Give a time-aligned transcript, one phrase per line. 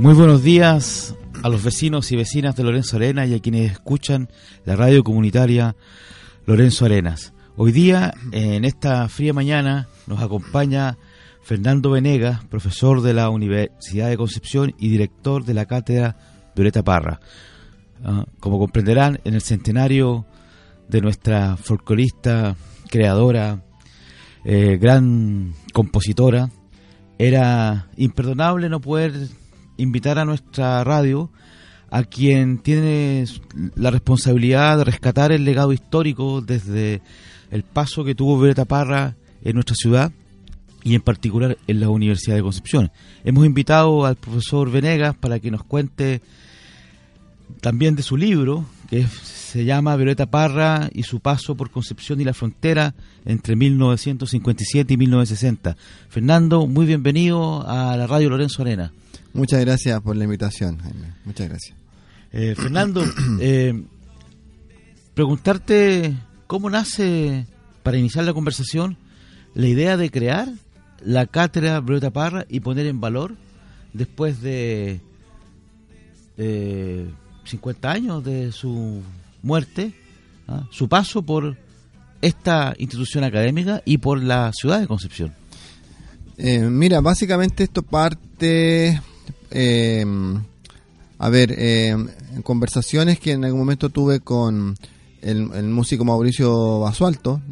[0.00, 4.30] Muy buenos días a los vecinos y vecinas de Lorenzo Arenas y a quienes escuchan
[4.64, 5.76] la radio comunitaria
[6.46, 7.34] Lorenzo Arenas.
[7.54, 10.96] Hoy día, en esta fría mañana, nos acompaña
[11.42, 16.16] Fernando Venegas, profesor de la Universidad de Concepción y director de la cátedra
[16.56, 17.20] Violeta Parra.
[18.02, 20.24] Ah, como comprenderán, en el centenario
[20.88, 22.56] de nuestra folclorista,
[22.88, 23.64] creadora,
[24.46, 26.48] eh, gran compositora,
[27.18, 29.28] era imperdonable no poder
[29.80, 31.30] invitar a nuestra radio
[31.90, 33.24] a quien tiene
[33.74, 37.02] la responsabilidad de rescatar el legado histórico desde
[37.50, 40.12] el paso que tuvo Violeta Parra en nuestra ciudad
[40.84, 42.92] y en particular en la Universidad de Concepción.
[43.24, 46.22] Hemos invitado al profesor Venegas para que nos cuente
[47.60, 52.24] también de su libro, que se llama Violeta Parra y su paso por Concepción y
[52.24, 55.76] la frontera entre 1957 y 1960.
[56.08, 58.92] Fernando, muy bienvenido a la radio Lorenzo Arena.
[59.32, 61.14] Muchas gracias por la invitación, Jaime.
[61.24, 61.76] Muchas gracias.
[62.32, 63.04] Eh, Fernando,
[63.40, 63.84] eh,
[65.14, 67.46] preguntarte cómo nace,
[67.82, 68.96] para iniciar la conversación,
[69.54, 70.48] la idea de crear
[71.04, 73.36] la cátedra Violeta Parra y poner en valor,
[73.92, 75.00] después de
[77.44, 79.02] 50 años de su
[79.42, 79.92] muerte,
[80.48, 80.66] ¿ah?
[80.70, 81.56] su paso por
[82.22, 85.34] esta institución académica y por la ciudad de Concepción.
[86.36, 89.00] Eh, mira, básicamente esto parte
[89.50, 90.04] eh,
[91.20, 91.94] a ver, eh,
[92.42, 94.74] conversaciones que en algún momento tuve con
[95.20, 97.42] el, músico Mauricio Basualto,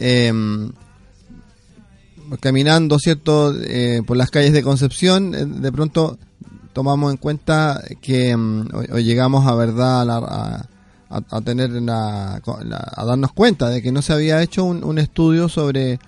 [0.00, 0.32] eh,
[2.40, 6.18] caminando, ¿cierto?, eh, por las calles de Concepción, de pronto
[6.72, 10.66] tomamos en cuenta que mm, llegamos a verdad
[11.08, 16.00] a, tener a darnos cuenta de que no se había hecho un, un estudio sobre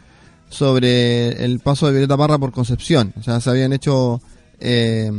[0.49, 4.21] sobre el paso de Violeta Parra por Concepción, o sea, se habían hecho
[4.61, 5.11] eh,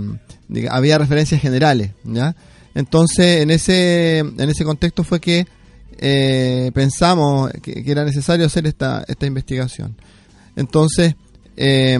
[0.69, 2.35] había referencias generales, ¿ya?
[2.74, 5.46] Entonces, en ese, en ese contexto fue que
[5.97, 9.96] eh, pensamos que, era necesario hacer esta, esta investigación.
[10.56, 11.16] Entonces,
[11.57, 12.00] eh,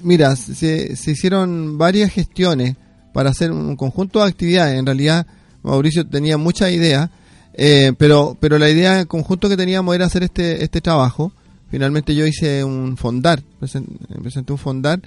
[0.00, 2.76] mira, se, se, hicieron varias gestiones
[3.12, 4.78] para hacer un conjunto de actividades.
[4.78, 5.26] En realidad,
[5.62, 7.10] Mauricio tenía muchas ideas,
[7.54, 11.32] eh, pero, pero la idea en conjunto que teníamos era hacer este, este trabajo.
[11.70, 15.00] Finalmente yo hice un fondar, presenté un fondar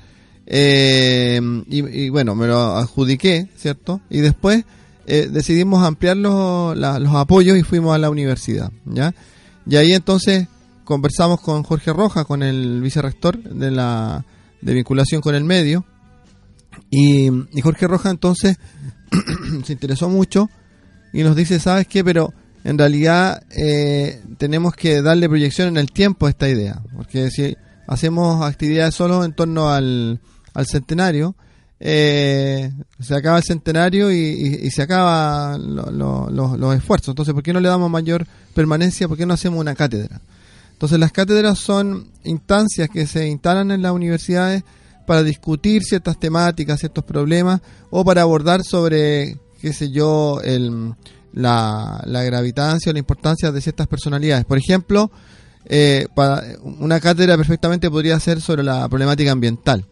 [0.48, 4.02] eh, y, bueno, me lo adjudiqué, ¿cierto?
[4.10, 4.64] Y después
[5.08, 9.14] eh, decidimos ampliar los, los apoyos y fuimos a la universidad, ¿ya?
[9.68, 10.48] Y ahí entonces
[10.84, 14.26] conversamos con Jorge Roja, con el vicerrector de la
[14.62, 15.86] de vinculación con el medio.
[16.90, 17.30] Y,
[17.62, 18.58] Jorge Roja entonces
[19.64, 20.50] se interesó mucho
[21.14, 22.04] y nos dice, ¿sabes qué?
[22.04, 22.34] Pero
[22.64, 26.82] en realidad eh, tenemos que darle proyección en el tiempo a esta idea.
[26.96, 27.56] Porque si
[27.88, 30.20] hacemos actividades solo en torno al,
[30.56, 31.36] al centenario,
[31.80, 37.10] eh, se acaba el centenario y, se acaban los esfuerzos.
[37.10, 39.08] Entonces, ¿por qué no le damos mayor permanencia?
[39.08, 40.22] ¿Por qué no hacemos una cátedra?
[40.72, 44.64] Entonces, las cátedras son instancias que se instalan en las universidades
[45.06, 47.62] para discutir ciertas temáticas, ciertos problemas,
[47.92, 50.96] o para abordar sobre, qué sé yo, el,
[51.34, 54.46] la, la gravitancia o la importancia de ciertas personalidades.
[54.46, 55.12] Por ejemplo,
[55.66, 56.08] eh,
[56.64, 59.86] una cátedra perfectamente podría ser sobre la problemática ambiental.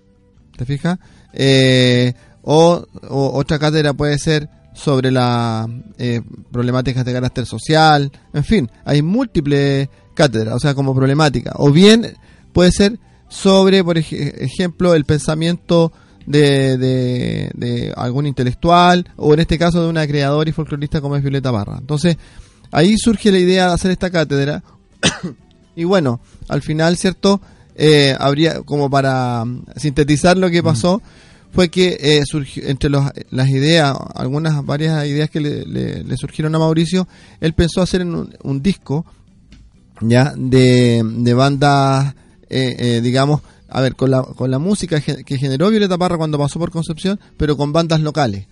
[0.58, 1.00] ¿Te fijas?
[1.34, 5.68] Eh, o, otra cátedra puede ser sobre las
[5.98, 6.22] eh,
[6.52, 11.54] problemáticas de carácter social, en fin, hay múltiples cátedras, o sea, como problemática.
[11.56, 12.16] O bien
[12.52, 15.92] puede ser sobre, por ejemplo, el pensamiento
[16.26, 21.22] de, de, algún intelectual, o en este caso de una creadora y folclorista como es
[21.22, 21.78] Violeta Barra.
[21.80, 22.18] Entonces,
[22.72, 24.64] ahí surge la idea de hacer esta cátedra.
[25.76, 27.42] y bueno, al final, ¿cierto?
[27.76, 30.66] Eh, habría como para sintetizar lo que mm.
[30.66, 31.02] pasó
[31.54, 37.08] fue que eh, surgió, entre las ideas, algunas varias ideas que le, surgieron a Mauricio,
[37.40, 39.06] él pensó hacer un, disco
[40.02, 42.16] ya de, de bandas,
[42.50, 46.40] eh, eh, digamos, a ver, con la, con la música que generó Violeta Parra cuando
[46.40, 48.48] pasó por Concepción, pero con bandas locales.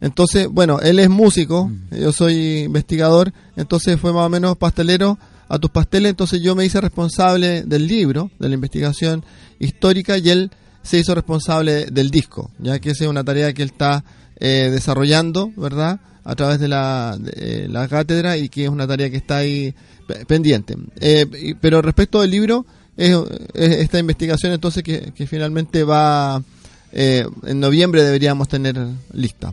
[0.00, 5.18] Entonces, bueno, él es músico, yo soy investigador, entonces fue más o menos pastelero
[5.48, 9.24] a tus pasteles, entonces yo me hice responsable del libro, de la investigación
[9.58, 10.50] histórica, y él
[10.82, 14.04] se hizo responsable del disco, ya que esa es una tarea que él está
[14.38, 16.00] eh, desarrollando, ¿verdad?
[16.24, 19.74] A través de la, de la cátedra y que es una tarea que está ahí
[20.26, 20.76] pendiente.
[21.00, 22.66] Eh, pero respecto del libro,
[22.96, 23.16] es,
[23.54, 26.42] esta investigación entonces que, que finalmente va
[26.98, 28.74] eh, en noviembre deberíamos tener
[29.12, 29.52] lista.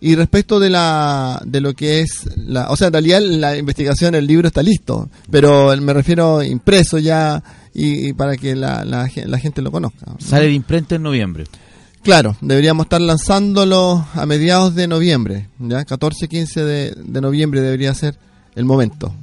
[0.00, 4.16] Y respecto de la de lo que es la, o sea, en realidad la investigación,
[4.16, 7.40] el libro está listo, pero me refiero impreso ya
[7.72, 10.06] y, para que la, la, gente lo conozca.
[10.18, 11.44] Sale de imprenta en noviembre.
[12.02, 17.94] Claro, deberíamos estar lanzándolo a mediados de noviembre, ya 14, 15 de, de noviembre debería
[17.94, 18.18] ser
[18.56, 19.14] el momento.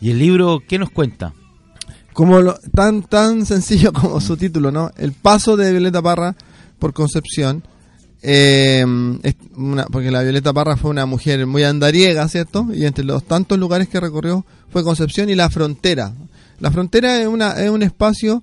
[0.00, 1.34] ¿Y el libro qué nos cuenta?
[2.12, 4.90] Como lo, tan tan sencillo como su título, ¿no?
[4.96, 6.34] El paso de Violeta Parra
[6.78, 7.62] por Concepción,
[8.22, 8.84] eh,
[9.90, 12.66] porque la Violeta Parra fue una mujer muy andariega, ¿cierto?
[12.72, 16.12] Y entre los tantos lugares que recorrió fue Concepción y la frontera.
[16.60, 18.42] La frontera es, una, es un espacio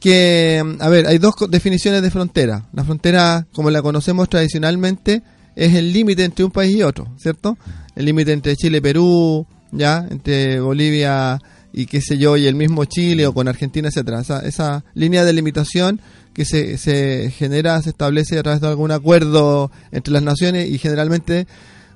[0.00, 2.64] que, a ver, hay dos definiciones de frontera.
[2.72, 5.22] La frontera, como la conocemos tradicionalmente,
[5.54, 7.58] es el límite entre un país y otro, ¿cierto?
[7.94, 11.38] El límite entre Chile y Perú, ya, entre Bolivia
[11.72, 14.22] y qué sé yo, y el mismo Chile o con Argentina, etcétera.
[14.44, 16.00] Esa, línea de limitación
[16.34, 20.78] que se, se genera, se establece a través de algún acuerdo entre las naciones y
[20.78, 21.46] generalmente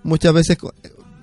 [0.03, 0.57] muchas veces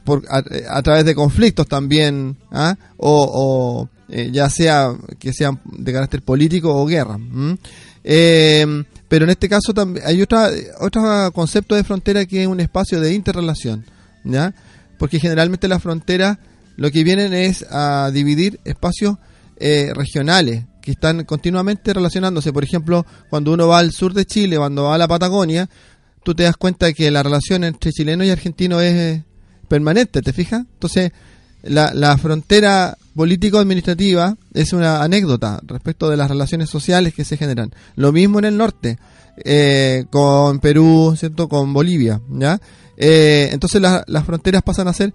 [0.03, 2.75] por, a, través de conflictos también, ¿ah?
[2.97, 7.17] o, eh, ya sea que sean de carácter político o guerra.
[8.03, 10.49] Eh, pero en este caso también hay otra,
[10.79, 13.85] otro concepto de frontera que es un espacio de interrelación,
[14.23, 14.53] ¿ya?
[14.97, 16.39] porque generalmente la frontera
[16.75, 19.17] lo que vienen es a dividir espacios
[19.57, 22.51] eh, regionales que están continuamente relacionándose.
[22.51, 25.69] Por ejemplo, cuando uno va al sur de Chile, cuando va a la Patagonia,
[26.23, 29.23] tú te das cuenta que la relación entre chileno y argentino es eh,
[29.67, 30.65] permanente, ¿te fijas?
[30.73, 31.11] Entonces,
[31.63, 37.71] la, la frontera político-administrativa es una anécdota respecto de las relaciones sociales que se generan.
[37.95, 38.97] Lo mismo en el norte,
[39.37, 41.47] eh, con Perú, ¿cierto?
[41.47, 42.59] Con Bolivia, ¿ya?
[42.97, 45.13] Entonces las fronteras pasan a ser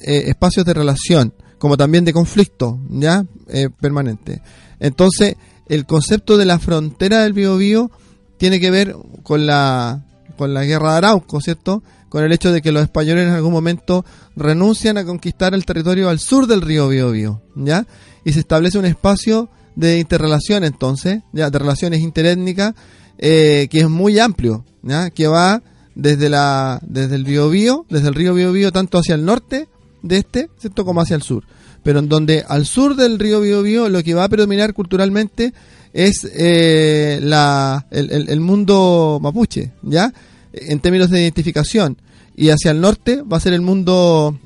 [0.00, 3.24] eh, espacios de relación, como también de conflicto, ¿ya?
[3.48, 4.42] Eh, permanente.
[4.80, 5.36] Entonces,
[5.68, 7.90] el concepto de la frontera del Biobío
[8.36, 10.04] tiene que ver con la,
[10.36, 11.82] con la guerra de Arauco, ¿cierto?
[12.08, 14.04] Con el hecho de que los españoles en algún momento
[14.34, 17.86] renuncian a conquistar el territorio al sur del río Biobío, ¿ya?
[18.24, 22.74] Y se establece un espacio de interrelación entonces, ya, de relaciones interétnicas,
[23.18, 25.10] eh, que es muy amplio, ¿ya?
[25.10, 25.62] Que va
[25.94, 29.68] desde la, desde el Biobío, desde el río Biobío, tanto hacia el norte
[30.02, 30.84] de este, ¿cierto?
[30.84, 31.44] Como hacia el sur.
[31.82, 35.52] Pero en donde al sur del río Biobío lo que va a predominar culturalmente
[35.92, 40.12] es eh, la, el, mundo mapuche, ¿ya?
[40.52, 41.98] En términos de identificación.
[42.34, 44.38] Y hacia el norte va a ser el mundo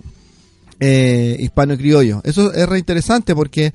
[0.81, 2.20] eh, hispano criollo.
[2.25, 3.72] Eso es re interesante porque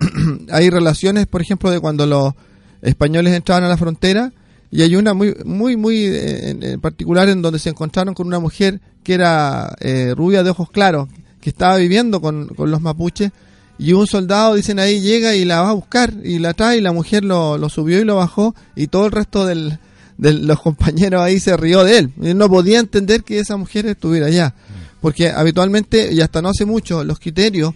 [0.50, 2.34] hay relaciones, por ejemplo, de cuando los
[2.82, 4.32] españoles entraban a la frontera
[4.74, 8.40] y hay una muy, muy, muy eh, en, particular en donde se encontraron con una
[8.40, 9.76] mujer que era
[10.16, 11.08] rubia de ojos claros,
[11.40, 13.30] que estaba viviendo con, los mapuches
[13.78, 16.80] y un soldado, dicen ahí, llega y la va a buscar y la trae y
[16.80, 19.78] la mujer lo, lo subió y lo bajó y todo el resto del,
[20.16, 22.12] de los compañeros ahí se rió de él.
[22.22, 24.54] Él no podía entender que esa mujer estuviera allá.
[25.00, 27.74] Porque habitualmente, y hasta no hace mucho, los criterios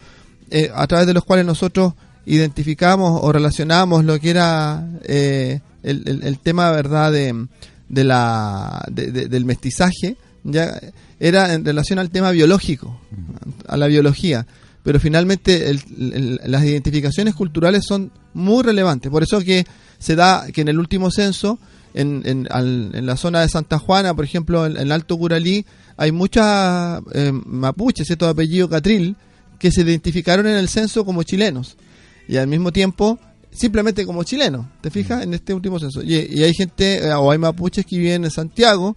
[0.50, 1.92] eh, a través de los cuales nosotros
[2.24, 7.46] identificamos o relacionamos lo que era eh, el, el, tema verdad de,
[7.88, 10.80] de la del mestizaje ya
[11.20, 13.00] era en relación al tema biológico,
[13.66, 14.46] a la biología.
[14.82, 15.76] Pero finalmente
[16.46, 19.10] las identificaciones culturales son muy relevantes.
[19.10, 19.66] Por eso que
[19.98, 21.58] se da que en el último censo,
[21.94, 22.46] en, en,
[23.06, 25.66] la zona de Santa Juana, por ejemplo, en, el Alto Curalí,
[25.96, 29.16] hay muchas eh, mapuches, estos apellido Catril,
[29.58, 31.76] que se identificaron en el censo como chilenos.
[32.28, 33.18] Y al mismo tiempo,
[33.50, 35.22] simplemente como chilenos, ¿te fijas?
[35.22, 36.02] En este último censo.
[36.02, 38.96] Y, y hay gente, eh, o hay mapuches que viven en Santiago,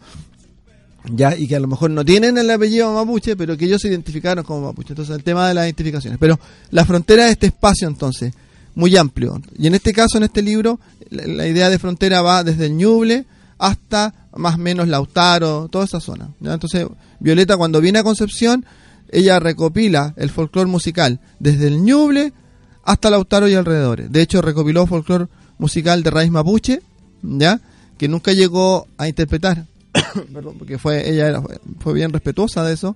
[1.10, 3.88] ya y que a lo mejor no tienen el apellido mapuche, pero que ellos se
[3.88, 4.93] identificaron como mapuche.
[4.93, 6.20] Entonces, el tema de las identificaciones.
[6.20, 6.39] Pero
[6.70, 8.34] la frontera es este espacio, entonces,
[8.75, 9.41] muy amplio.
[9.58, 10.79] Y en este caso, en este libro,
[11.10, 13.25] la, idea de frontera va desde el Ñuble
[13.58, 16.29] hasta más o menos Lautaro, toda esa zona.
[16.41, 16.88] Entonces,
[17.20, 18.65] Violeta, cuando viene a Concepción,
[19.12, 22.34] ella recopila el folclore musical desde el Ñuble
[22.83, 24.11] hasta Lautaro y alrededores.
[24.11, 26.81] De hecho, recopiló folclore musical de raíz mapuche,
[27.21, 27.59] ya
[27.97, 29.65] que nunca llegó a interpretar
[30.33, 31.41] perdón, porque fue ella
[31.79, 32.95] fue bien respetuosa de eso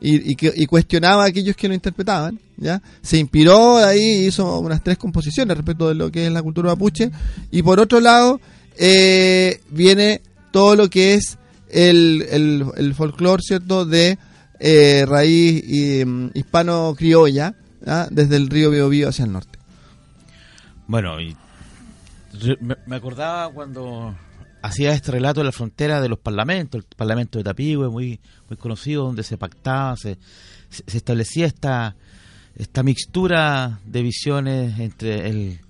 [0.00, 2.82] y, y, cuestionaba a aquellos que lo interpretaban, ¿ya?
[3.02, 7.12] Se inspiró ahí, hizo unas tres composiciones respecto de lo que es la cultura mapuche
[7.52, 8.40] y por otro lado
[8.78, 10.20] eh, viene
[10.50, 11.38] todo lo que es
[11.70, 12.26] el,
[12.76, 14.18] el, folclore, ¿cierto?, de
[14.58, 17.54] eh, raíz y, mm, hispano-criolla,
[17.86, 18.08] ¿ah?
[18.10, 19.58] desde el río Biobío hacia el norte.
[20.86, 21.36] Bueno, y
[22.60, 24.14] me, acordaba cuando
[24.62, 28.56] hacía este relato de la frontera de los parlamentos, el parlamento de Tapigüe, muy muy
[28.56, 30.18] conocido, donde se pactaba, se,
[30.70, 31.96] se establecía esta
[32.56, 35.60] esta mixtura de visiones entre el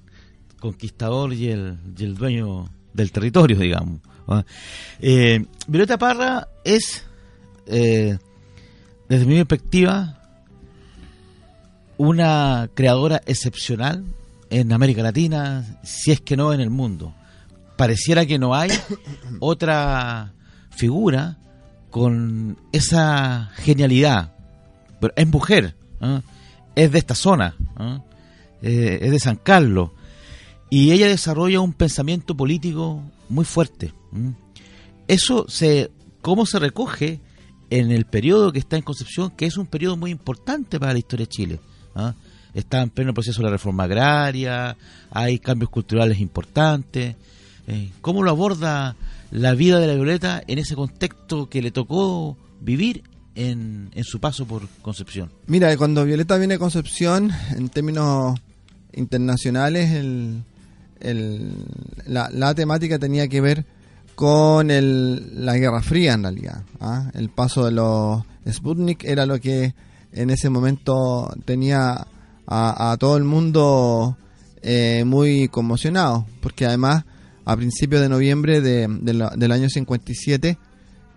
[0.60, 4.00] conquistador y el, y el dueño del territorio, digamos.
[4.28, 4.44] ¿ah?
[5.00, 5.44] Eh,
[5.98, 7.04] Parra es,
[7.66, 8.18] eh,
[9.08, 10.21] desde mi perspectiva,
[12.02, 14.04] una creadora excepcional
[14.50, 17.14] en América Latina, si es que no en el mundo.
[17.76, 18.70] Pareciera que no hay
[19.38, 20.32] otra
[20.70, 21.38] figura
[21.90, 24.34] con esa genialidad.
[25.00, 26.22] Pero es mujer, ¿ah?
[26.74, 28.02] es de esta zona, ¿ah?
[28.62, 29.90] Eh, es de San Carlos.
[30.70, 33.94] Y ella desarrolla un pensamiento político muy fuerte.
[35.06, 37.20] Eso se, cómo se recoge
[37.70, 40.98] en el periodo que está en Concepción, que es un periodo muy importante para la
[40.98, 41.60] historia de Chile.
[41.94, 42.14] ¿Ah?
[42.54, 44.76] Está en pleno proceso la reforma agraria,
[45.10, 47.16] hay cambios culturales importantes.
[47.66, 48.94] Eh, ¿Cómo lo aborda
[49.30, 54.20] la vida de la Violeta en ese contexto que le tocó vivir en, en su
[54.20, 55.30] paso por Concepción?
[55.46, 58.38] Mira, cuando Violeta viene a Concepción, en términos
[58.92, 60.42] internacionales, el,
[61.00, 61.64] el-
[62.06, 63.64] la, la temática tenía que ver
[64.14, 66.62] con el, la Guerra Fría en realidad.
[66.80, 67.10] ¿ah?
[67.14, 69.74] El paso de los Sputnik era lo que
[70.12, 72.06] en ese momento tenía
[72.46, 74.16] a, a todo el mundo
[74.62, 77.04] eh, muy conmocionado, porque además
[77.44, 78.86] a principios de noviembre de-
[79.36, 80.58] del año 57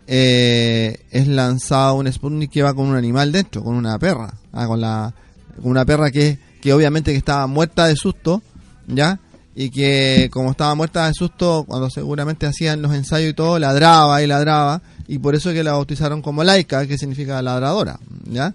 [0.07, 4.67] eh, es lanzado un Sputnik que va con un animal dentro, con una perra, ah,
[4.67, 5.13] con la
[5.61, 8.41] con una perra que, que obviamente que estaba muerta de susto,
[8.87, 9.19] ¿ya?
[9.55, 14.21] Y que como estaba muerta de susto, cuando seguramente hacían los ensayos y todo, ladraba
[14.21, 18.53] y ladraba, y por eso que la bautizaron como laica, que significa ladradora, ¿ya?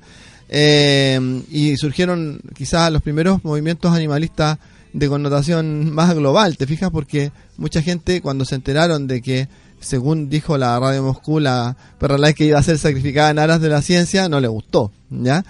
[0.52, 4.58] Eh, y surgieron quizás los primeros movimientos animalistas
[4.92, 6.90] de connotación más global, ¿te fijas?
[6.90, 9.48] Porque mucha gente cuando se enteraron de que,
[9.80, 13.68] según dijo la radio Moscú, la perra laica iba a ser sacrificada en aras de
[13.68, 15.44] la ciencia, no le gustó, ¿ya?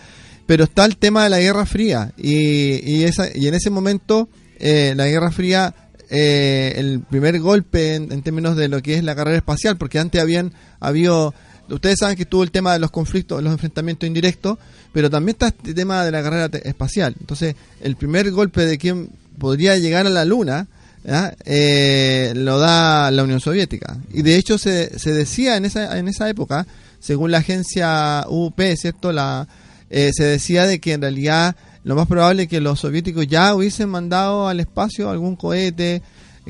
[0.47, 4.29] Pero está el tema de la Guerra Fría y, y, esa, y en ese momento
[4.59, 5.75] eh, la Guerra Fría,
[6.11, 10.21] eh, el primer golpe en términos de lo que es la carrera espacial, porque antes
[10.21, 11.35] habían habido,
[11.71, 14.59] ustedes saben que estuvo el tema de los conflictos, los enfrentamientos indirectos,
[14.93, 17.15] pero también está este tema de la carrera espacial.
[17.21, 19.09] Entonces, el primer golpe de quien
[19.39, 20.67] podría llegar a la Luna
[21.05, 21.35] ¿ya?
[21.47, 23.97] Eh, lo da la Unión Soviética.
[24.13, 26.67] Y de hecho se, se decía en esa, en esa época,
[26.99, 29.11] según la agencia UP, ¿cierto?
[29.13, 29.49] La,
[29.89, 33.55] eh, se decía de que en realidad lo más probable es que los soviéticos ya
[33.55, 36.03] hubiesen mandado al espacio algún cohete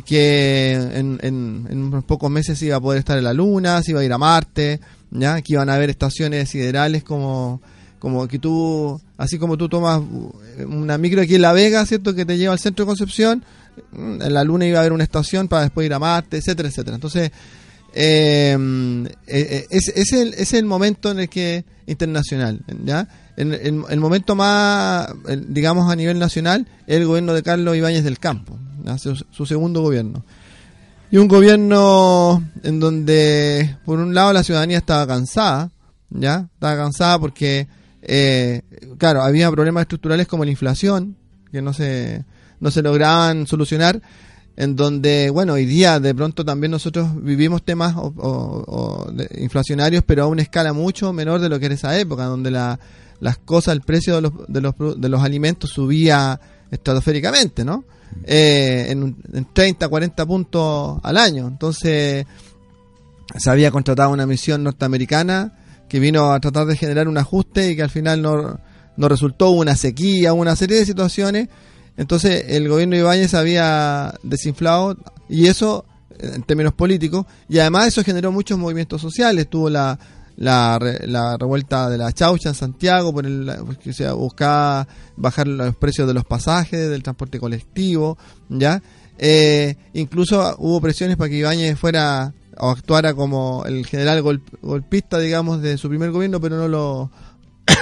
[0.04, 3.92] que en, en- en unos pocos meses iba a poder estar en la Luna, se
[3.92, 7.60] iba a ir a Marte, ya que iban a haber estaciones siderales como
[7.98, 10.00] como que tú, así como tú tomas
[10.66, 12.14] una micro aquí en La Vega, ¿cierto?
[12.14, 13.44] Que te lleva al centro de Concepción,
[13.92, 16.70] mm, en la Luna iba a haber una estación para después ir a Marte, etcétera,
[16.70, 16.94] etcétera.
[16.94, 17.30] Entonces,
[17.92, 23.06] eh, es, es el, es el momento en el que internacional, ¿ya?
[23.36, 23.52] En-
[23.88, 28.18] el momento más, el- digamos, a nivel nacional, es el gobierno de Carlos Ibáñez del
[28.18, 28.96] Campo, ¿ya?
[28.98, 30.24] su segundo gobierno.
[31.10, 35.70] Y un gobierno en donde, por un lado, la ciudadanía estaba cansada,
[36.10, 36.48] ¿ya?
[36.54, 37.66] Estaba cansada porque,
[38.02, 38.62] eh,
[38.96, 41.16] claro, había problemas estructurales como la inflación,
[41.50, 42.24] que no se,
[42.60, 44.00] no se lograban solucionar,
[44.56, 48.64] en donde, bueno, hoy día de pronto también nosotros vivimos temas o- o-
[49.06, 52.24] o de- inflacionarios, pero a una escala mucho menor de lo que era esa época,
[52.26, 52.78] donde la,
[53.18, 56.40] las cosas, el precio de los, de los, de los alimentos subía
[56.70, 57.84] estratosféricamente, ¿no?
[58.24, 61.46] Eh, en, en 30, 40 puntos al año.
[61.48, 62.26] Entonces,
[63.36, 65.52] se había contratado una misión norteamericana
[65.88, 69.74] que vino a tratar de generar un ajuste y que al final no, resultó una
[69.76, 71.48] sequía, una serie de situaciones.
[71.96, 74.96] Entonces el gobierno de Ibáñez había desinflado
[75.28, 75.84] y eso
[76.18, 79.48] en términos políticos y además eso generó muchos movimientos sociales.
[79.48, 79.98] Tuvo la,
[80.40, 85.76] la, la revuelta de la Chaucha en Santiago por el, porque se buscaba bajar los
[85.76, 88.18] precios de los pasajes, del transporte colectivo,
[88.48, 88.82] ¿ya?
[89.18, 95.18] Eh, incluso hubo presiones para que Ibáñez fuera o actuara como el general gol- golpista,
[95.18, 97.10] digamos, de su primer gobierno, pero no lo,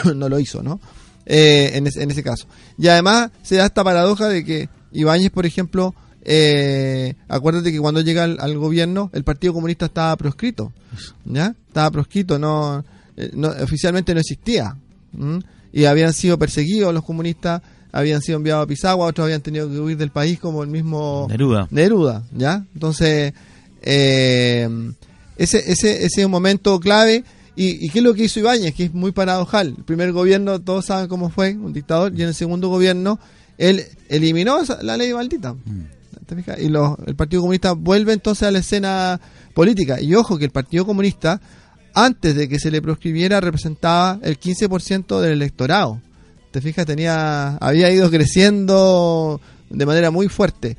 [0.15, 0.81] no lo hizo, ¿no?
[1.27, 2.47] Eh, en, ese, en ese caso.
[2.77, 5.95] Y además se da esta paradoja de que Ibáñez, por ejemplo,
[6.31, 10.75] eh, acuérdate que cuando llega al, al gobierno, el Partido Comunista estaba proscrito,
[11.25, 11.55] ¿ya?
[11.67, 12.85] Estaba proscrito, no,
[13.17, 14.77] eh, no oficialmente no existía.
[15.19, 15.41] ¿m?
[15.73, 19.81] Y habían sido perseguidos los comunistas, habían sido enviados a Pisagua, otros habían tenido que
[19.81, 21.67] huir del país como el mismo Neruda.
[21.71, 22.63] Neruda, ¿ya?
[22.75, 23.33] Entonces,
[23.81, 24.69] eh,
[25.39, 27.25] ese, ese, ese es un momento clave.
[27.57, 28.75] ¿Y, ¿Y qué es lo que hizo Ibáñez?
[28.75, 29.75] Que es muy paradojal.
[29.79, 33.19] El primer gobierno, todos saben cómo fue, un dictador, y en el segundo gobierno,
[33.57, 35.55] él eliminó la ley maldita.
[35.55, 35.98] Mm.
[36.59, 39.21] Y los, el Partido Comunista vuelve entonces a la escena
[39.55, 40.01] política.
[40.01, 41.41] Y ojo que el Partido Comunista,
[41.95, 46.01] antes de que se le proscribiera, representaba el 15% del electorado.
[46.51, 50.77] Te fijas, tenía, había ido creciendo de manera muy fuerte.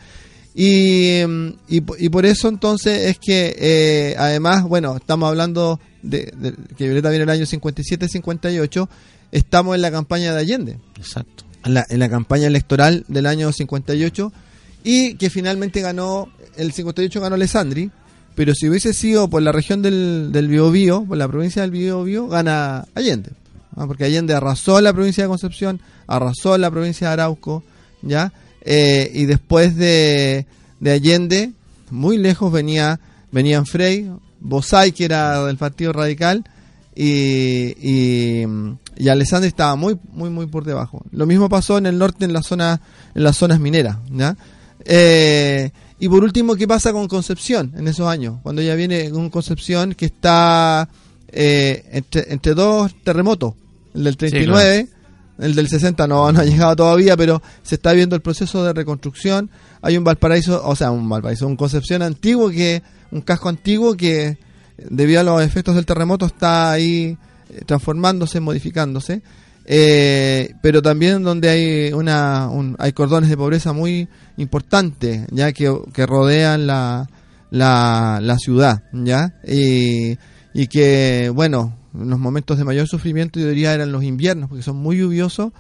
[0.56, 1.22] Y,
[1.68, 6.34] y, por eso entonces es que, eh, además, bueno, estamos hablando de,
[6.76, 8.90] que Violeta viene el año 57-58,
[9.32, 10.78] estamos en la campaña de Allende.
[10.98, 11.46] Exacto.
[11.64, 14.34] En la, en la campaña electoral del año 58
[14.84, 17.92] y que finalmente ganó, el 58 ganó Alessandri,
[18.36, 22.28] pero si hubiese sido por la región del, del Biobío, por la provincia del Biobío,
[22.28, 23.32] gana Allende.
[23.76, 27.64] Porque Allende arrasó la provincia de Concepción, arrasó la provincia de Arauco,
[28.02, 28.34] ¿ya?
[28.62, 30.46] Eh, y después de,
[30.80, 31.52] de, Allende,
[31.90, 33.00] muy lejos venía
[33.32, 34.10] venían Frey,
[34.40, 36.44] Bosay, que era del Partido Radical,
[36.96, 38.46] y, y,
[38.98, 41.04] y Alessandri estaba muy, muy, muy por debajo.
[41.12, 42.82] Lo mismo pasó en el norte, en la zona,
[43.16, 44.36] en las zonas mineras, ¿ya?
[44.86, 48.38] Eh, y por último, ¿qué pasa con Concepción en esos años?
[48.42, 50.88] Cuando ya viene con Concepción que está
[51.28, 53.54] eh, entre, entre, dos terremotos,
[53.94, 54.88] el del 39,
[55.40, 58.74] el del 60 no, no ha llegado todavía, pero se está viendo el proceso de
[58.74, 59.50] reconstrucción.
[59.82, 62.82] Hay un Valparaíso, o sea, un Valparaíso, un Concepción antiguo, que
[63.12, 64.38] un casco antiguo que
[64.78, 67.18] debido a los efectos del terremoto está ahí
[67.50, 69.22] eh, transformándose, modificándose.
[69.72, 72.50] Eh, pero también donde hay una
[72.80, 74.08] hay cordones de pobreza muy
[74.38, 77.08] importantes ya que, que rodean la,
[77.52, 80.18] la, la ciudad ya y,
[80.56, 84.78] y que bueno los momentos de mayor sufrimiento yo diría eran los inviernos porque son
[84.78, 85.52] muy lluviosos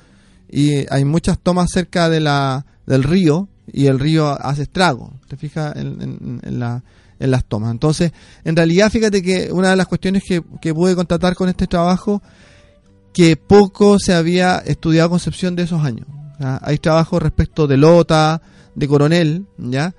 [0.50, 5.13] y hay muchas tomas cerca de la del río y el río hace estrago.
[5.28, 6.84] Te fijas en, en, la,
[7.20, 8.12] en las tomas entonces
[8.44, 12.24] en realidad fíjate que una de las cuestiones que, que pude contratar con este trabajo
[13.13, 16.08] que poco se había estudiado Concepción de esos años.
[16.39, 18.41] Hay trabajo respecto de Lota,
[18.76, 19.93] de Coronel, ¿ya?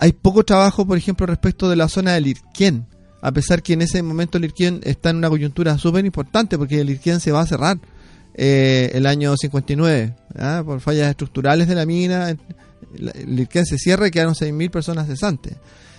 [0.00, 2.86] Hay poco trabajo, por ejemplo, respecto de la zona del Irquén,
[3.22, 6.98] a pesar que en ese momento el está en una coyuntura súper importante, porque el
[6.98, 7.78] se va a cerrar
[8.34, 10.14] eh, el año 59,
[10.64, 12.34] por fallas estructurales de la mina.
[12.94, 15.56] El se cierra y quedaron 6.000 personas cesantes,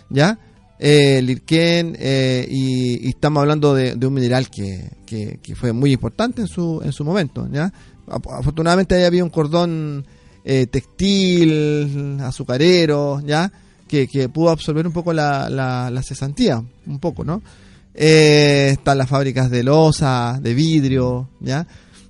[0.09, 0.37] ¿ya?
[0.83, 6.47] Eh, Lirquén, eh, y, estamos hablando de, un mineral que, que, fue muy importante en
[6.47, 7.47] su, en su momento.
[7.51, 7.71] ¿ya?
[8.07, 10.03] Afortunadamente ahí había un cordón
[10.43, 13.51] eh, textil, azucarero, ¿ya?
[13.87, 17.43] Que, que, pudo absorber un poco la, la, cesantía, un poco, ¿no?
[17.93, 21.67] Eh, están las fábricas de losa, de vidrio, ¿ya?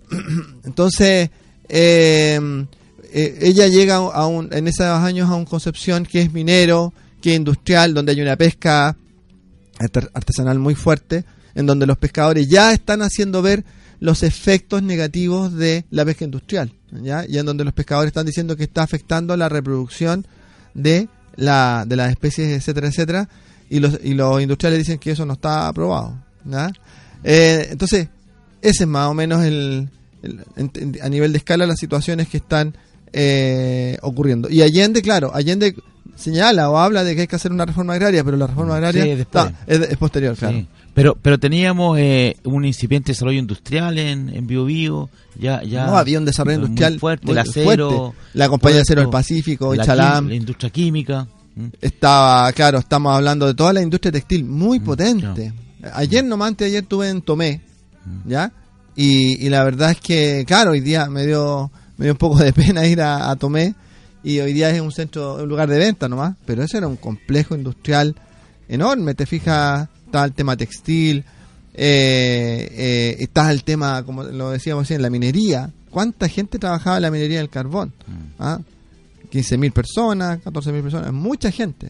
[0.63, 1.29] Entonces,
[1.67, 7.93] ella llega a un, en esos años a un Concepción que es minero, que industrial,
[7.93, 8.97] donde hay una pesca
[10.13, 13.63] artesanal muy fuerte, en donde los pescadores ya están haciendo ver
[13.99, 17.25] los efectos negativos de la pesca industrial, ¿ya?
[17.27, 20.25] y en donde los pescadores están diciendo que está afectando la reproducción
[20.73, 23.29] de, la, de las especies, etcétera, etcétera,
[23.69, 26.17] y los, y los industriales dicen que eso no está aprobado.
[27.23, 28.07] Eh, entonces,
[28.62, 29.89] ese es más o menos el,
[31.01, 32.75] a nivel de escala las situaciones que están
[33.13, 34.49] eh, ocurriendo.
[34.49, 35.75] Y Allende, claro, Allende
[36.21, 39.05] señala o habla de que hay que hacer una reforma agraria, pero la reforma agraria
[39.05, 40.65] es, posterior, claro.
[40.93, 46.19] Pero, pero teníamos eh, un incipiente desarrollo industrial en, en Bio, ya, ya no había
[46.19, 50.36] un desarrollo industrial fuerte, el acero, la compañía de acero del Pacífico, la, Chalam, la
[50.36, 51.27] industria química.
[51.79, 55.53] Estaba, claro, estamos hablando de toda la industria textil, muy mm, potente.
[55.93, 57.62] Ayer nomás, antes ayer estuve en Tomé,
[58.05, 58.29] mm.
[58.29, 58.51] ¿ya?
[58.95, 62.39] Y, y, la verdad es que, claro, hoy día me dio, me dio un poco
[62.39, 63.75] de pena ir a, a Tomé,
[64.23, 66.97] y hoy día es un centro, un lugar de venta nomás, pero ese era un
[66.97, 68.15] complejo industrial
[68.67, 71.25] enorme, te fijas, está el tema textil,
[71.73, 77.03] eh, eh, está el tema, como lo decíamos en la minería, ¿cuánta gente trabajaba en
[77.03, 77.93] la minería del carbón?
[78.07, 78.34] Mm.
[78.39, 78.60] ¿Ah?
[79.31, 81.88] 15.000 personas, 14.000 personas, mucha gente.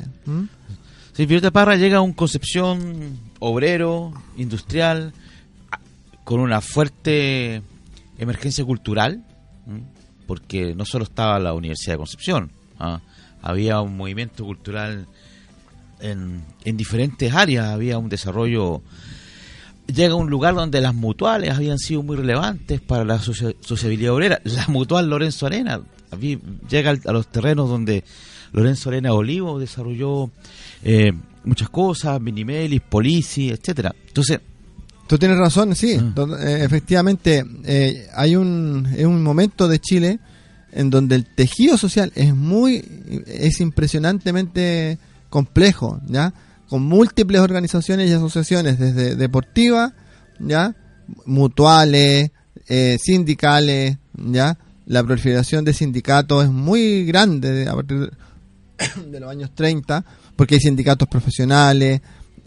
[1.14, 5.14] Si Violeta Parra llega a un Concepción obrero, industrial,
[6.24, 7.64] con una fuerte
[8.20, 9.24] emergencia cultural,
[10.32, 13.02] porque no solo estaba la Universidad de Concepción, ¿ah?
[13.42, 15.06] había un movimiento cultural
[16.00, 18.82] en, en, diferentes áreas, había un desarrollo.
[19.94, 24.40] Llega un lugar donde las mutuales habían sido muy relevantes para la sociabilidad obrera.
[24.46, 25.82] La mutual Lorenzo Arena
[26.70, 28.06] llega a los terrenos donde
[28.54, 30.32] Lorenzo Arena Olivo desarrolló
[30.82, 31.12] eh,
[31.44, 33.94] muchas cosas, Minimelis, Polici, etcétera.
[34.08, 34.40] Entonces,
[35.12, 35.98] Tú tienes razón, sí.
[36.00, 36.26] Ah.
[36.40, 40.20] Eh, efectivamente, eh, hay un, es un momento de Chile
[40.72, 42.82] en donde el tejido social es muy,
[43.28, 46.34] es impresionantemente complejo, ¿ya?
[46.70, 49.92] con múltiples organizaciones y asociaciones, desde deportivas,
[50.40, 50.78] ya,
[51.26, 52.32] mutuales,
[52.70, 58.10] eh, sindicales, ya, la proliferación de sindicatos es muy grande a partir
[59.12, 60.06] de, los años 30,
[60.38, 62.00] porque hay sindicatos profesionales,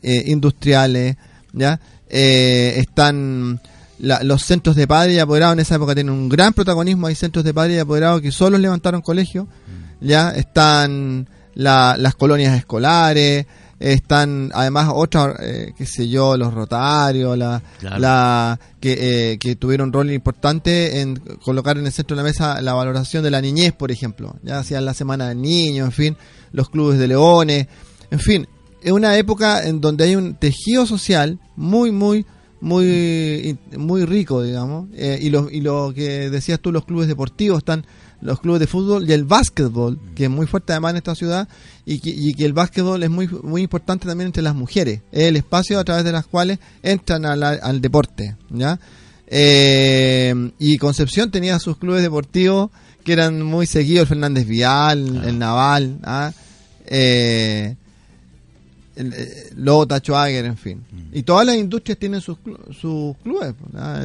[0.03, 1.17] eh, industriales,
[1.53, 1.79] ya,
[2.17, 3.61] eh, están
[3.99, 5.55] los centros de padres y apoderados.
[5.55, 8.57] En esa época tienen un gran protagonismo, hay centros de padres y apoderados que solo
[8.57, 9.49] levantaron colegios,
[10.01, 13.47] ya, están las colonias escolares,
[13.81, 19.89] están además otras, eh, qué sé yo, los rotarios, la, la que, eh, que tuvieron
[19.89, 23.41] un rol importante en colocar en el centro de la mesa la valoración de la
[23.41, 24.37] niñez, por ejemplo.
[24.45, 26.17] Ya hacían la semana del niño, en fin,
[26.53, 27.67] los clubes de leones,
[28.13, 28.47] en fin,
[28.85, 32.27] es una época en donde hay un tejido social muy, muy,
[32.61, 37.59] muy, muy rico, digamos, eh, y, lo, y lo que decías tú, los clubes deportivos
[37.59, 37.87] están
[38.21, 41.49] los clubes de fútbol y el básquetbol, que es muy fuerte además en esta ciudad,
[41.87, 45.01] y que, el básquetbol es muy, muy importante también entre las mujeres.
[45.13, 48.37] Es el espacio a través de las cuales entran al, deporte.
[48.51, 48.79] ¿ya?
[49.27, 52.71] Eh, y Concepción tenía sus clubes deportivos
[53.03, 56.33] que eran muy seguidos, el Fernández Vial, el Naval, ¿ah?
[56.87, 57.77] eh,
[58.97, 60.85] el, eh, Lota, en fin.
[60.91, 61.17] Mm.
[61.17, 62.39] Y todas las industrias tienen sus,
[62.79, 63.55] sus clubes.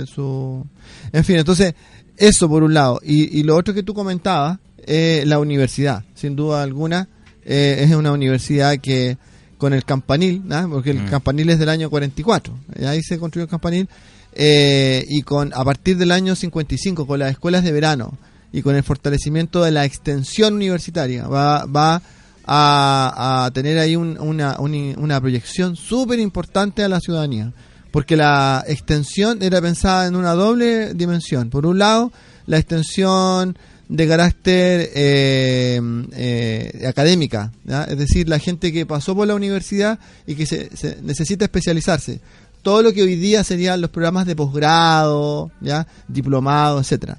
[0.06, 0.66] Su,
[1.12, 1.74] en fin, entonces
[2.18, 3.00] eso por un lado.
[3.04, 7.08] Y, lo otro que tú comentabas, eh, la universidad, sin duda alguna,
[7.46, 9.18] eh, es una universidad que
[9.58, 11.10] con el campanil, porque el mm.
[11.10, 13.90] campanil es del año 44, ahí se construyó el campanil,
[14.34, 18.18] eh, y con a partir del año 55, con las escuelas de verano
[18.54, 22.02] y con el fortalecimiento de la extensión universitaria, va, va
[22.52, 27.54] a, tener ahí una, una proyección súper importante a la ciudadanía
[27.92, 31.50] porque la extensión era pensada en una doble dimensión.
[31.50, 32.12] Por un lado,
[32.46, 33.58] la extensión
[33.88, 35.82] de carácter eh,
[36.14, 37.52] eh, académica,
[37.88, 40.70] es decir, la gente que pasó por la universidad y que se,
[41.02, 42.22] necesita especializarse.
[42.62, 47.18] Todo lo que hoy día serían los programas de posgrado, ya, diplomado, etcétera.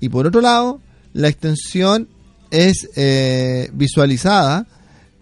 [0.00, 0.80] Y por otro lado,
[1.14, 2.08] la extensión
[2.52, 4.66] es eh, visualizada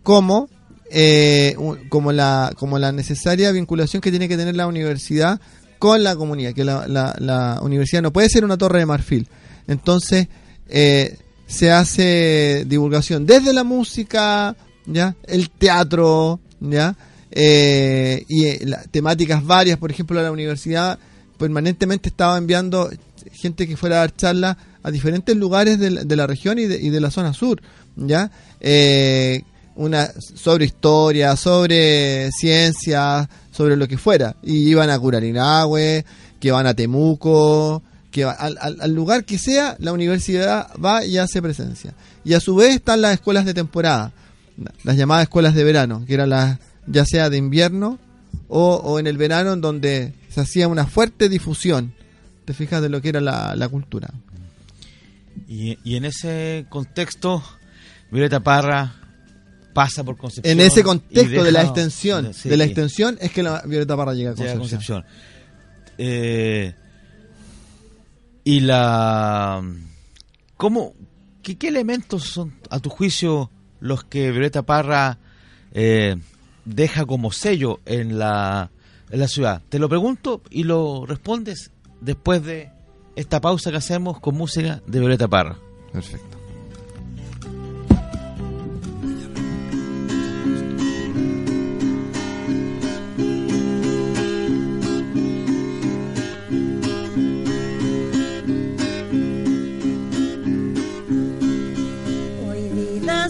[0.03, 0.51] como
[0.91, 1.55] eh,
[1.89, 5.41] como, la, como la necesaria vinculación que tiene que tener la universidad
[5.79, 9.29] con la comunidad, que la, la, universidad no puede ser una torre de marfil.
[9.69, 10.27] Entonces,
[10.69, 11.17] eh,
[11.47, 16.97] se hace divulgación desde la música, ya el teatro, ya
[17.31, 19.79] eh, y eh, temáticas varias.
[19.79, 20.99] Por ejemplo, la universidad
[21.39, 22.91] permanentemente estaba enviando
[23.33, 26.81] gente que fuera a dar charlas a diferentes lugares de, de la región y de,
[26.81, 27.61] y de, la zona sur,
[27.97, 29.43] ya eh,
[29.77, 34.37] una sobre historia, sobre ciencia, sobre lo que fuera.
[34.43, 36.05] Y iban a Curarinagüe,
[36.39, 41.41] que van a Temuco, que al, al, lugar que sea, la universidad va y hace
[41.41, 41.95] presencia.
[42.25, 44.13] Y a su vez están las escuelas de temporada,
[44.85, 47.99] las llamadas escuelas de verano, que eran las ya sea de invierno
[48.49, 51.93] o, o en el verano en donde se hacía una fuerte difusión,
[52.45, 54.11] te fijas, de lo que era la, la cultura.
[55.49, 57.43] Y, y en ese contexto,
[58.11, 59.01] Violeta Parra
[59.73, 60.61] pasa por Concepción.
[60.61, 64.31] En ese contexto de la extensión, de la extensión es que la Violeta Parra llega
[64.33, 65.05] a Concepción.
[65.99, 66.75] Eh,
[68.45, 69.63] y la
[70.57, 70.95] ¿cómo
[71.43, 75.19] qué, elementos son a tu juicio los que Violeta Parra
[75.73, 76.17] eh,
[76.65, 78.71] deja como sello en la
[79.11, 79.63] en la ciudad?
[79.69, 82.71] Te lo pregunto y lo respondes después de
[83.17, 85.57] esta pausa que hacemos con música de Violeta Parra.
[85.93, 86.41] Perfecto.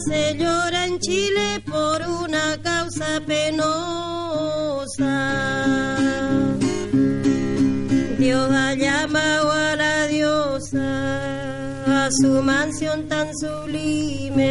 [0.00, 5.10] se llora en Chile por una causa penosa.
[8.30, 10.78] Dios ha llamado a la diosa
[11.84, 14.44] a su mansión tan sublime.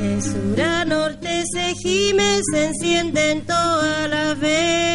[0.00, 4.94] De sur a norte se gime, se encienden todas las velas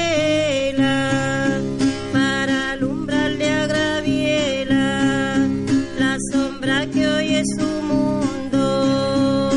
[7.57, 9.49] su mundo.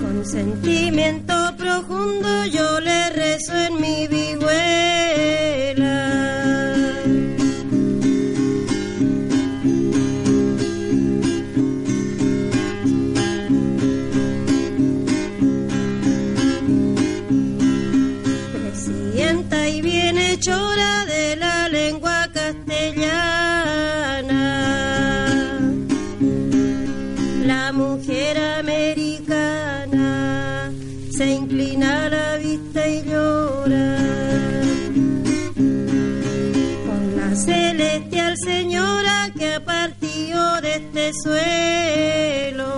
[0.00, 3.89] Con sentimiento profundo yo le rezo en mi
[41.12, 42.70] suelo.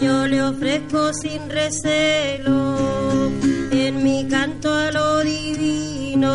[0.00, 2.76] Yo le ofrezco sin recelo
[3.70, 6.34] en mi canto a lo divino.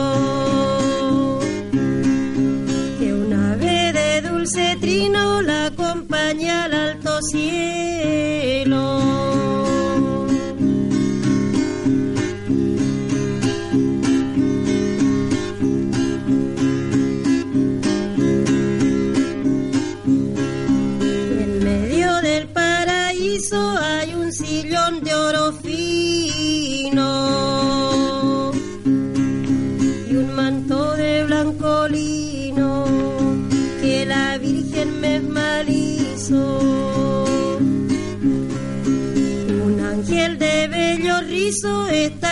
[2.99, 7.82] Que una vez de dulce trino la acompaña al alto cielo.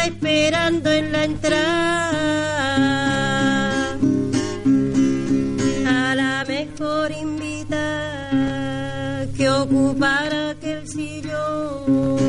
[0.05, 2.11] Esperando en la entrada
[5.87, 8.31] a la mejor invitada
[9.35, 12.21] que ocupara aquel sillón.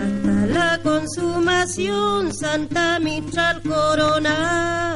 [0.00, 4.91] Hasta la consumación Santa Mistral corona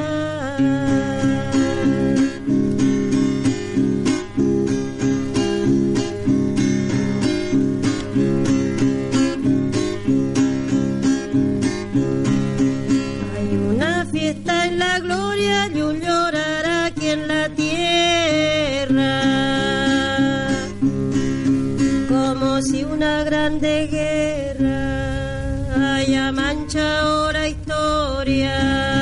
[26.32, 28.95] mancha ahora historia.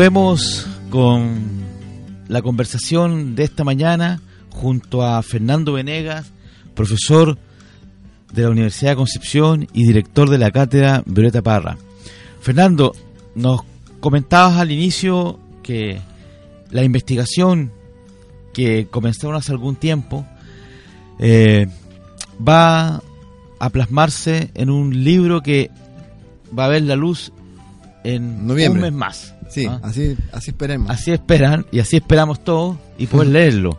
[0.00, 1.38] Volvemos con
[2.26, 6.32] la conversación de esta mañana junto a Fernando Venegas,
[6.74, 7.36] profesor
[8.32, 11.76] de la Universidad de Concepción y director de la cátedra Violeta Parra.
[12.40, 12.94] Fernando,
[13.34, 13.60] nos
[14.00, 16.00] comentabas al inicio que
[16.70, 17.70] la investigación
[18.54, 20.24] que comenzaron hace algún tiempo
[21.18, 21.66] eh,
[22.40, 23.02] va
[23.58, 25.70] a plasmarse en un libro que
[26.58, 27.34] va a ver la luz
[28.02, 28.78] en Noviembre.
[28.78, 29.34] un mes más.
[29.50, 29.80] Sí, ¿ah?
[29.82, 30.90] así, así esperemos.
[30.90, 33.78] Así esperan y así esperamos todos y poder leerlo.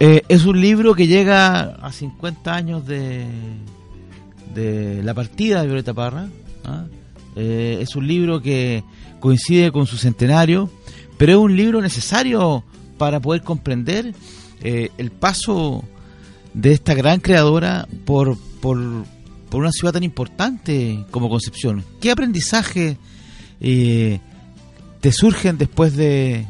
[0.00, 3.26] Eh, es un libro que llega a 50 años de,
[4.54, 6.28] de la partida de Violeta Parra.
[6.64, 6.84] ¿ah?
[7.36, 8.84] Eh, es un libro que
[9.20, 10.70] coincide con su centenario,
[11.18, 12.64] pero es un libro necesario
[12.98, 14.14] para poder comprender
[14.62, 15.84] eh, el paso
[16.52, 18.78] de esta gran creadora por, por,
[19.50, 21.84] por una ciudad tan importante como Concepción.
[22.00, 22.96] ¿Qué aprendizaje
[23.60, 24.20] eh,
[25.04, 26.46] te surgen después de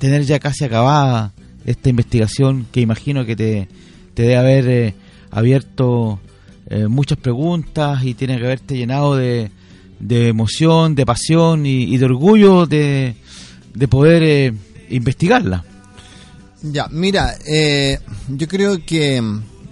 [0.00, 1.32] tener ya casi acabada
[1.64, 3.68] esta investigación que imagino que te,
[4.14, 4.94] te debe haber eh,
[5.30, 6.18] abierto
[6.68, 9.52] eh, muchas preguntas y tiene que haberte llenado de,
[10.00, 13.14] de emoción, de pasión y, de orgullo de,
[13.74, 14.52] de poder eh,
[14.90, 15.62] investigarla?
[16.62, 19.22] Ya, mira, eh, yo creo que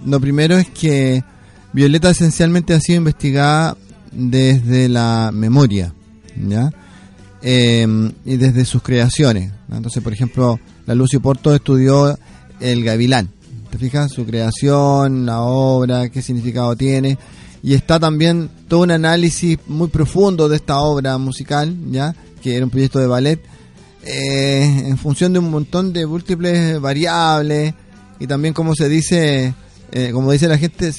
[0.05, 1.25] lo primero es que
[1.73, 3.75] Violeta esencialmente ha sido investigada
[4.13, 5.91] desde la memoria,
[6.37, 6.71] ¿ya?
[7.47, 7.85] Eh,
[8.25, 9.51] y desde sus creaciones.
[9.71, 12.17] Entonces, por ejemplo, la Lucio Porto estudió
[12.59, 13.29] el gavilán.
[13.69, 14.11] ¿Te fijas?
[14.11, 17.19] Su creación, la obra, qué significado tiene.
[17.61, 22.15] Y está también todo un análisis muy profundo de esta obra musical, ¿ya?
[22.41, 23.39] Que era un proyecto de ballet
[24.05, 27.73] eh, en función de un montón de múltiples variables
[28.19, 29.55] y también como se dice,
[29.91, 30.91] eh, como dice la gente,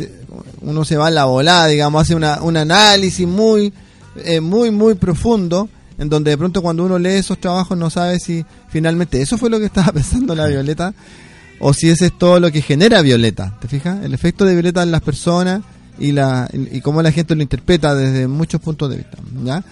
[0.61, 3.73] uno se va a la volada, digamos, hace una, un análisis muy,
[4.17, 8.19] eh, muy, muy profundo, en donde de pronto cuando uno lee esos trabajos no sabe
[8.19, 10.95] si finalmente eso fue lo que estaba pensando la Violeta
[11.59, 14.05] o si ese es todo lo que genera Violeta, ¿te fijas?
[14.05, 15.63] El efecto de Violeta en las personas
[15.99, 19.65] y, la, y, cómo la gente lo interpreta desde muchos puntos de vista, ¿ya?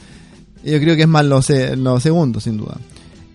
[0.64, 1.40] Yo creo que es más lo,
[1.76, 2.78] lo segundo, sin duda.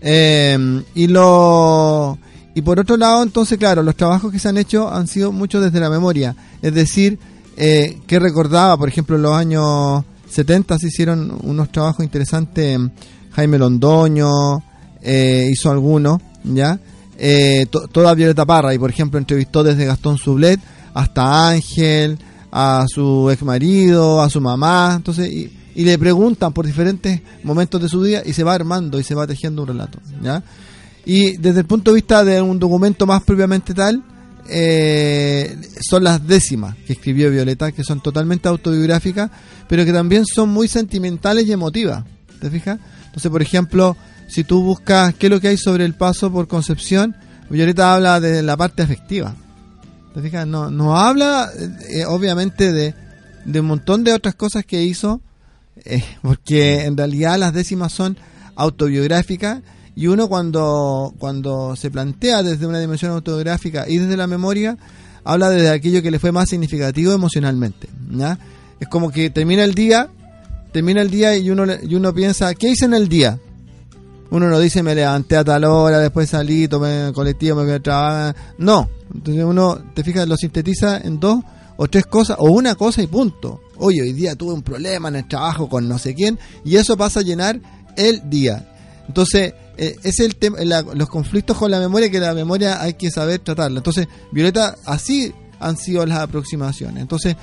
[0.00, 2.18] Eh, y lo
[2.54, 5.62] y por otro lado, entonces, claro, los trabajos que se han hecho han sido muchos
[5.62, 6.34] desde la memoria.
[6.62, 7.18] Es decir,
[7.56, 12.78] eh, que recordaba, por ejemplo, en los años 70 se hicieron unos trabajos interesantes.
[13.32, 14.62] Jaime Londoño
[15.02, 16.78] eh, hizo algunos, ¿ya?
[17.18, 20.58] eh, to- toda Violeta Parra y por ejemplo entrevistó desde Gastón Sublet
[20.94, 22.18] hasta Ángel,
[22.52, 27.80] a su ex marido, a su mamá, entonces y, y le preguntan por diferentes momentos
[27.80, 30.42] de su vida y se va armando y se va tejiendo un relato, ¿ya?
[31.06, 34.02] Y desde el punto de vista de un documento más propiamente tal,
[34.50, 39.30] eh, son las décimas que escribió Violeta, que son totalmente autobiográficas,
[39.68, 42.04] pero que también son muy sentimentales y emotivas.
[42.40, 42.78] ¿Te fijas?
[43.06, 43.96] Entonces, por ejemplo,
[44.28, 47.16] si tú buscas qué es lo que hay sobre el paso por Concepción,
[47.48, 49.34] Violeta habla de la parte afectiva.
[50.14, 50.46] ¿Te fijas?
[50.46, 51.48] No, no habla,
[51.88, 52.94] eh, obviamente, de,
[53.44, 55.20] de un montón de otras cosas que hizo,
[55.84, 58.16] eh, porque en realidad las décimas son
[58.56, 59.60] autobiográficas
[59.96, 64.76] y uno cuando, cuando se plantea desde una dimensión autobiográfica y desde la memoria,
[65.24, 67.88] habla desde aquello que le fue más significativo emocionalmente.
[68.78, 70.08] Es como que termina el día,
[70.72, 73.38] termina el día y uno, y uno piensa, ¿qué hice en el día?
[74.30, 77.74] Uno no dice me levanté a tal hora, después salí, tomé el colectivo, me quedé
[77.74, 78.36] a trabajar.
[78.58, 78.88] No.
[79.12, 81.40] Entonces uno, te fijas, lo sintetiza en dos
[81.76, 83.62] o tres cosas, o una cosa y punto.
[83.78, 86.96] Oye, hoy día tuve un problema en el trabajo con no sé quién, y eso
[86.96, 87.58] pasa a llenar
[87.96, 88.68] el día.
[89.08, 90.58] Entonces, eh, es el tema,
[90.94, 93.78] los conflictos con la memoria, que la memoria hay que saber tratarla.
[93.78, 97.00] Entonces, Violeta, así han sido las aproximaciones.
[97.00, 97.34] Entonces,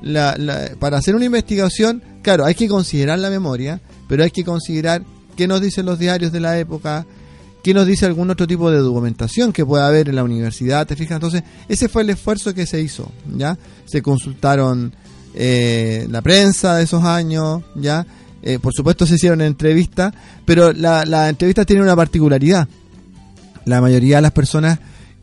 [0.00, 4.42] la- la- para hacer una investigación, claro, hay que considerar la memoria, pero hay que
[4.44, 5.02] considerar
[5.36, 7.06] qué nos dicen los diarios de la época,
[7.62, 10.96] qué nos dice algún otro tipo de documentación que pueda haber en la universidad, ¿te
[10.96, 11.16] fijas?
[11.16, 13.56] Entonces, ese fue el esfuerzo que se hizo, ¿ya?
[13.84, 14.92] Se consultaron
[15.34, 18.04] eh, la prensa de esos años, ¿ya?
[18.42, 20.12] Eh, por supuesto se hicieron entrevistas,
[20.44, 22.68] pero la, la entrevista tiene una particularidad.
[23.64, 24.78] La mayoría de las personas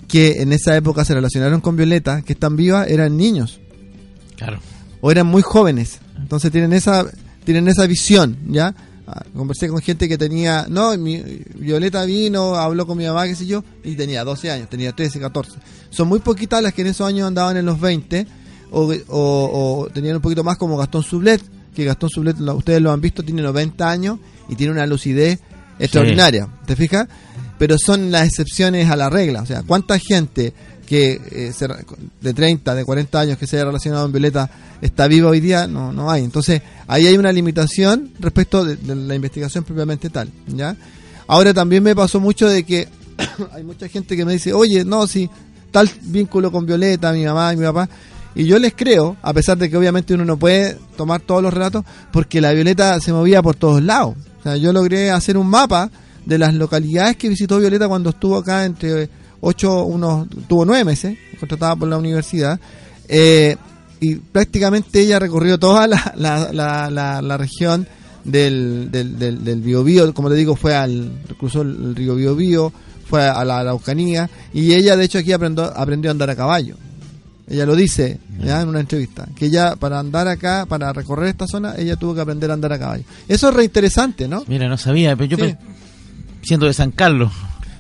[0.08, 3.60] que en esa época se relacionaron con Violeta, que están vivas, eran niños
[4.38, 4.60] Claro.
[5.02, 6.00] o eran muy jóvenes.
[6.18, 7.06] Entonces tienen esa
[7.44, 8.74] tienen esa visión, ¿ya?
[9.08, 11.18] Ah, Conversé con gente que tenía, no, mi,
[11.56, 15.20] Violeta vino, habló con mi mamá, qué sé yo, y tenía 12 años, tenía 13,
[15.20, 15.54] 14.
[15.90, 18.28] Son muy poquitas las que en esos años andaban en los 20,
[18.72, 21.42] o, o- o tenían un poquito más como Gastón Sublet,
[21.80, 25.40] que Gastón Sublet, ustedes lo han visto, tiene 90 años y tiene una lucidez
[25.80, 27.08] extraordinaria, ¿te fijas?
[27.58, 30.54] Pero son las excepciones a la regla, o sea, ¿cuánta gente
[30.86, 31.68] que eh, se
[32.20, 34.50] de 30, de 40 años que se haya relacionado en Violeta
[34.82, 35.68] está viva hoy día?
[35.68, 36.24] No, no hay.
[36.24, 40.76] Entonces, ahí hay una limitación respecto de, de la investigación propiamente tal, ¿ya?
[41.28, 42.88] Ahora también me pasó mucho de que
[43.54, 45.30] hay mucha gente que me dice, oye, no, si
[45.72, 47.88] tal vínculo con Violeta, mi mamá y mi papá,
[48.40, 51.54] y yo les creo, a pesar de que obviamente uno no puede tomar todos los
[51.54, 54.16] relatos, porque la Violeta se movía por todos lados.
[54.40, 55.90] O sea, yo logré hacer un mapa
[56.26, 59.10] de las localidades que visitó Violeta cuando estuvo acá entre
[59.42, 62.60] ocho, unos, tuvo nueve meses, contratada por la universidad,
[63.08, 63.58] eh,
[64.00, 67.86] y prácticamente ella recorrió toda la, la, la, la- región
[68.24, 72.72] del, del, del, del Biobío, como te digo, fue al, cruzó el río Biobío,
[73.10, 76.76] fue a la Araucanía, y ella de hecho aquí aprendió, aprendió a andar a caballo.
[77.50, 81.48] Ella lo dice ya en una entrevista, que ella para andar acá, para recorrer esta
[81.48, 83.04] zona, ella tuvo que aprender a andar a caballo.
[83.28, 84.44] Eso es re interesante, ¿no?
[84.48, 85.56] Mira, no sabía, pero yo Sí.
[86.44, 87.32] siendo de San Carlos.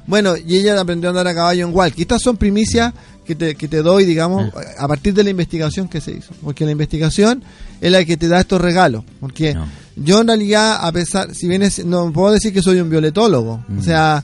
[0.08, 2.02] Bueno, y ella aprendió a andar a caballo en Walkie.
[2.02, 2.94] Estas son primicias
[3.26, 6.34] que te, que te doy, digamos, a partir de la investigación que se hizo.
[6.44, 7.44] Porque la investigación
[7.80, 9.04] es la que te da estos regalos.
[9.20, 9.68] Porque No.
[9.96, 13.64] yo en realidad, a pesar, si bien es- no puedo decir que soy un violetólogo.
[13.68, 13.78] Mm.
[13.80, 14.24] O sea,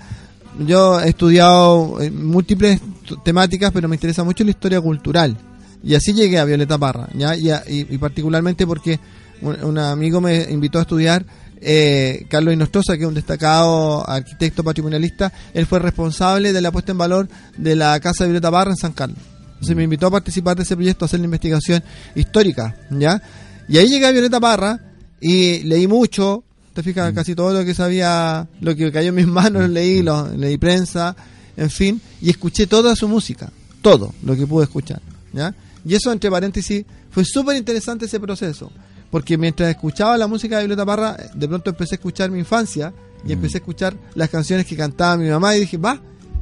[0.60, 2.80] yo he estudiado eh, múltiples
[3.24, 5.38] temáticas, pero me interesa mucho la historia cultural.
[5.84, 7.36] Y así llegué a Violeta Parra, ¿ya?
[7.36, 9.00] Y, a- y- y particularmente porque
[9.42, 11.26] un, un amigo me invitó a estudiar,
[11.62, 16.92] eh, Carlos Inostroza, que es un destacado arquitecto patrimonialista, él fue responsable de la puesta
[16.92, 19.18] en valor de la Casa de Violeta Parra en San Carlos.
[19.54, 21.84] Entonces me invitó a participar de ese proyecto, a hacer la investigación
[22.16, 23.22] histórica, ¿ya?
[23.68, 24.80] Y ahí llegué a Violeta Parra
[25.22, 26.44] y leí mucho,
[26.76, 30.04] te fijas, casi todo lo que sabía, lo que cayó en mis manos, lo leí,
[30.04, 31.16] lo, leí prensa,
[31.56, 33.50] en fin, y escuché toda su música,
[33.82, 35.56] todo lo que pude escuchar, ¿ya?
[35.86, 38.72] Y eso, entre paréntesis, fue súper interesante ese proceso,
[39.10, 42.92] porque mientras escuchaba la música de Violeta Parra, de pronto empecé a escuchar mi infancia
[43.26, 45.98] y empecé a escuchar las canciones que cantaba mi mamá y dije, va,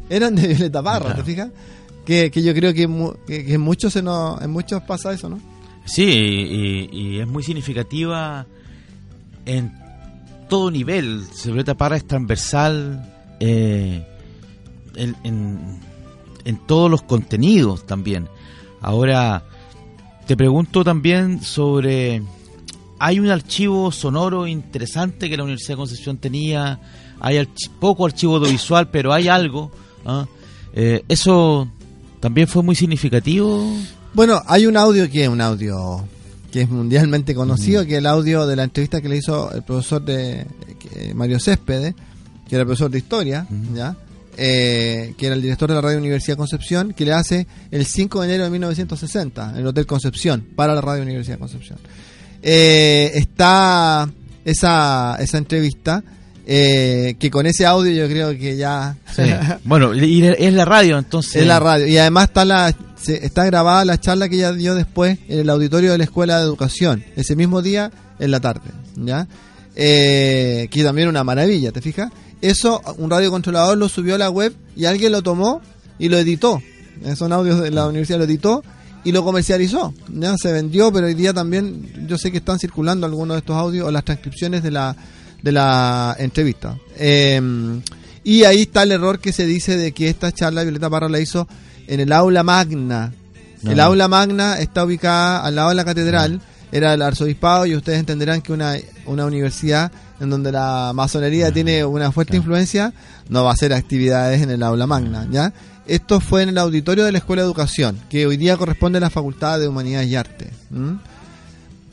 [0.09, 1.15] eran de Violeta Parra, Claro.
[1.17, 1.49] ¿te fijas?
[2.05, 2.87] Que, que yo creo que,
[3.27, 5.39] que en muchos se nos, en muchos pasa eso, ¿no?
[5.85, 8.47] Sí, y, y es muy significativa
[9.45, 9.82] en
[10.47, 11.23] todo nivel.
[11.45, 14.05] Violeta Parra es transversal eh,
[14.95, 15.79] en, en-
[16.45, 18.27] en todos los contenidos también.
[18.81, 19.43] Ahora,
[20.27, 22.21] te pregunto también sobre...
[22.99, 26.79] Hay un archivo sonoro interesante que la Universidad de Concepción tenía,
[27.19, 29.71] hay archi- poco archivo audiovisual, pero hay algo.
[30.05, 30.25] ¿ah?
[30.73, 31.67] Eh, ¿Eso
[32.21, 33.65] también fue muy significativo?
[34.13, 36.05] Bueno, hay un audio que es un audio
[36.53, 39.63] que es mundialmente conocido, que es el audio de la entrevista que le hizo el
[39.63, 40.45] profesor de
[40.79, 41.95] que- Mario Céspedes,
[42.47, 43.47] que era profesor de historia.
[43.73, 43.97] ¿ya?
[44.37, 48.21] eh, que era el director de la Radio Universidad Concepción, que le hace el 5
[48.21, 51.79] de enero de 1960 en el Hotel Concepción para la Radio Universidad Concepción.
[52.41, 54.09] Eh, está
[54.45, 56.03] esa, esa entrevista.
[56.45, 59.23] Eh, que con ese audio yo creo que ya Sí.
[59.63, 61.41] bueno, y es la radio, entonces.
[61.41, 61.87] es la radio.
[61.87, 62.75] Y además está la
[63.11, 66.45] está grabada la charla que ella dio después en el auditorio de la Escuela de
[66.45, 69.27] Educación ese mismo día en la tarde ya
[69.75, 74.53] Eh, que también una maravilla te fijas eso un radiocontrolador lo subió a la web
[74.75, 75.61] y alguien lo tomó
[75.99, 76.61] y lo editó.
[77.03, 78.63] Eh, son audios de la universidad lo editó
[79.03, 83.05] y lo comercializó ya se vendió pero hoy día también yo sé que están circulando
[83.05, 84.95] algunos de estos audios o las transcripciones de la
[85.43, 87.39] de la entrevista Eh,
[88.23, 91.19] y ahí está el error que se dice de que esta charla Violeta Parra la
[91.19, 91.47] hizo
[91.87, 93.13] en el aula magna.
[93.61, 93.71] No.
[93.71, 96.39] El aula magna está ubicada al lado de la catedral,
[96.71, 98.75] era el arzobispado y ustedes entenderán que una,
[99.05, 99.91] una universidad
[100.21, 102.43] en donde la masonería tiene una fuerte Claro.
[102.43, 102.93] influencia
[103.29, 105.53] no va a hacer actividades en el aula magna, ¿ya?
[105.85, 109.01] Esto fue en el auditorio de la Escuela de Educación, que hoy día corresponde a
[109.01, 110.49] la Facultad de Humanidades y Arte.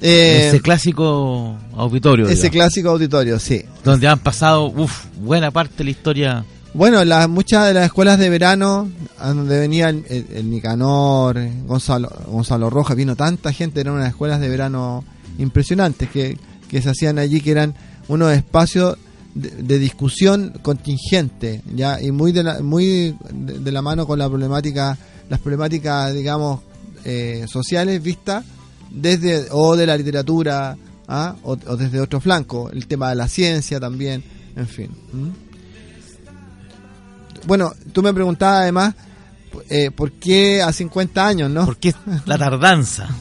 [0.02, 2.24] Eh, ese clásico auditorio.
[2.26, 3.62] ese digamos, clásico auditorio, sí.
[3.84, 6.44] donde han pasado uf, buena parte de la historia.
[6.72, 8.88] Bueno, las muchas de las escuelas de verano,
[9.18, 14.08] a donde venía el, el- el Nicanor, Gonzalo, Gonzalo Rojas, vino tanta gente, eran unas
[14.08, 15.04] escuelas de verano
[15.38, 16.38] impresionantes que,
[16.68, 17.74] que se hacían allí, que eran
[18.08, 18.96] unos espacios
[19.34, 24.18] de, de discusión contingente, ya y muy de la, muy de, de la mano con
[24.18, 24.96] la problemática,
[25.28, 26.60] las problemáticas, digamos,
[27.04, 28.44] eh, sociales vistas
[28.90, 30.76] desde o de la literatura
[31.08, 31.34] ¿ah?
[31.42, 34.22] o, o desde otro flanco, el tema de la ciencia también,
[34.56, 34.90] en fin.
[37.46, 38.94] Bueno, tú me preguntabas además
[39.68, 41.64] eh, por qué a 50 años, ¿no?
[41.64, 41.94] ¿Por qué
[42.26, 43.08] la tardanza?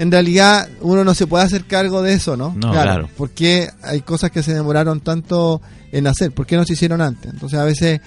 [0.00, 2.54] En realidad uno no se puede hacer cargo de eso, ¿no?
[2.56, 3.08] No, claro.
[3.16, 5.60] ¿Por qué hay cosas que se demoraron tanto
[5.90, 6.30] en hacer?
[6.30, 7.32] ¿Por qué no se hicieron antes?
[7.32, 8.00] Entonces a veces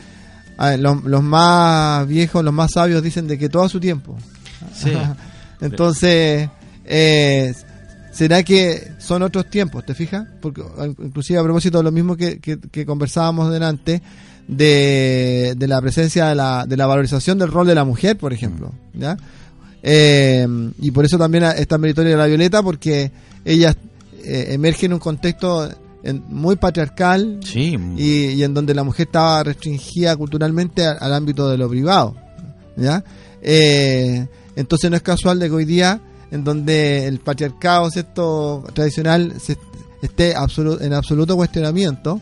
[0.57, 3.81] a ver, los, los más viejos, los más sabios dicen de que todo a su
[3.81, 4.15] tiempo.
[4.73, 4.93] Sí.
[5.59, 6.49] Entonces,
[6.93, 7.53] eh,
[8.11, 9.85] ¿será que son otros tiempos?
[9.85, 10.27] ¿Te fijas?
[10.41, 10.61] Porque
[10.99, 14.01] inclusive a propósito de lo mismo que, que- que conversábamos delante,
[14.47, 18.33] de, de la presencia de la, de la valorización del rol de la mujer, por
[18.33, 18.71] ejemplo.
[18.93, 19.15] ¿ya?
[19.83, 20.45] Eh,
[20.79, 23.11] y por eso también está meritoria la Violeta, porque
[23.45, 23.73] ella
[24.23, 25.69] eh, emerge en un contexto
[26.03, 31.49] en- muy patriarcal Sí, y, y en donde la mujer estaba restringida culturalmente al, ámbito
[31.49, 32.15] de lo privado.
[32.75, 33.03] ¿ya?
[33.41, 35.99] Eh, entonces no es casual de que hoy día,
[36.31, 38.63] en donde el patriarcado ¿cierto?
[38.73, 39.57] tradicional se
[40.01, 42.19] esté en absoluto cuestionamiento,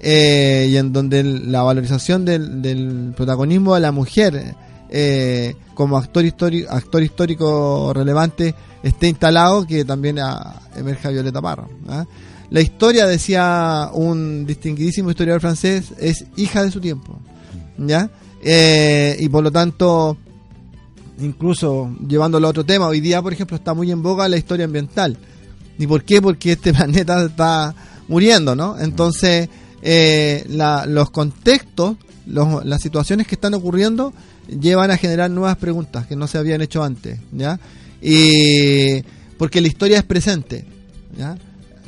[0.00, 4.54] eh, y en donde la valorización del, protagonismo de la mujer
[4.90, 11.66] eh, como actor, histórico relevante esté instalado, que también ah, emerja Violeta Parra.
[11.88, 12.06] ¿ah?
[12.50, 17.18] La historia, decía un distinguidísimo historiador francés, es hija de su tiempo.
[17.76, 18.10] ¿Ya?
[18.42, 20.16] Eh, y por lo tanto,
[21.20, 24.64] incluso llevándolo a otro tema, hoy día, por ejemplo, está muy en boga la historia
[24.66, 25.16] ambiental.
[25.78, 26.20] ¿Y por qué?
[26.22, 27.74] Porque este planeta está
[28.08, 28.78] muriendo, ¿no?
[28.78, 29.48] Entonces,
[29.82, 31.96] eh, la- los contextos,
[32.26, 34.12] los- las situaciones que están ocurriendo
[34.48, 37.60] llevan a generar nuevas preguntas que no se habían hecho antes, ¿ya?
[38.00, 39.02] Y
[39.36, 40.64] porque la historia es presente,
[41.16, 41.36] ¿ya?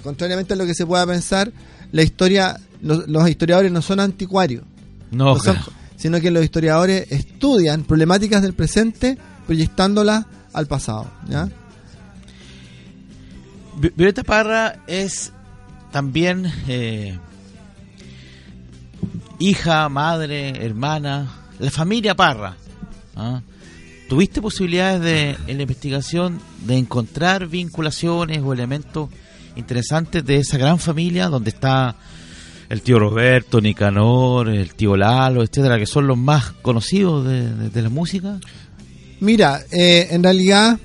[0.02, 1.52] Contrariamente a lo que se pueda pensar,
[1.92, 4.62] la historia, los, los historiadores no son anticuarios,
[5.10, 5.72] no, no son- claro.
[6.00, 10.24] Sino que los historiadores estudian problemáticas del presente proyectándolas
[10.54, 11.10] al pasado,
[13.76, 15.30] Violeta Parra es
[15.92, 17.18] también eh,
[19.38, 22.56] hija, madre, hermana, la familia Parra.
[23.16, 23.42] ¿ah?
[24.08, 29.10] ¿Tuviste posibilidades de, en la investigación de encontrar vinculaciones o elementos
[29.54, 31.96] interesantes de esa gran familia donde está
[32.70, 37.88] el tío Roberto, Nicanor, el tío Lalo, etcétera, que son los más conocidos de, la
[37.88, 38.38] música?
[39.18, 40.78] Mira, eh, en realidad,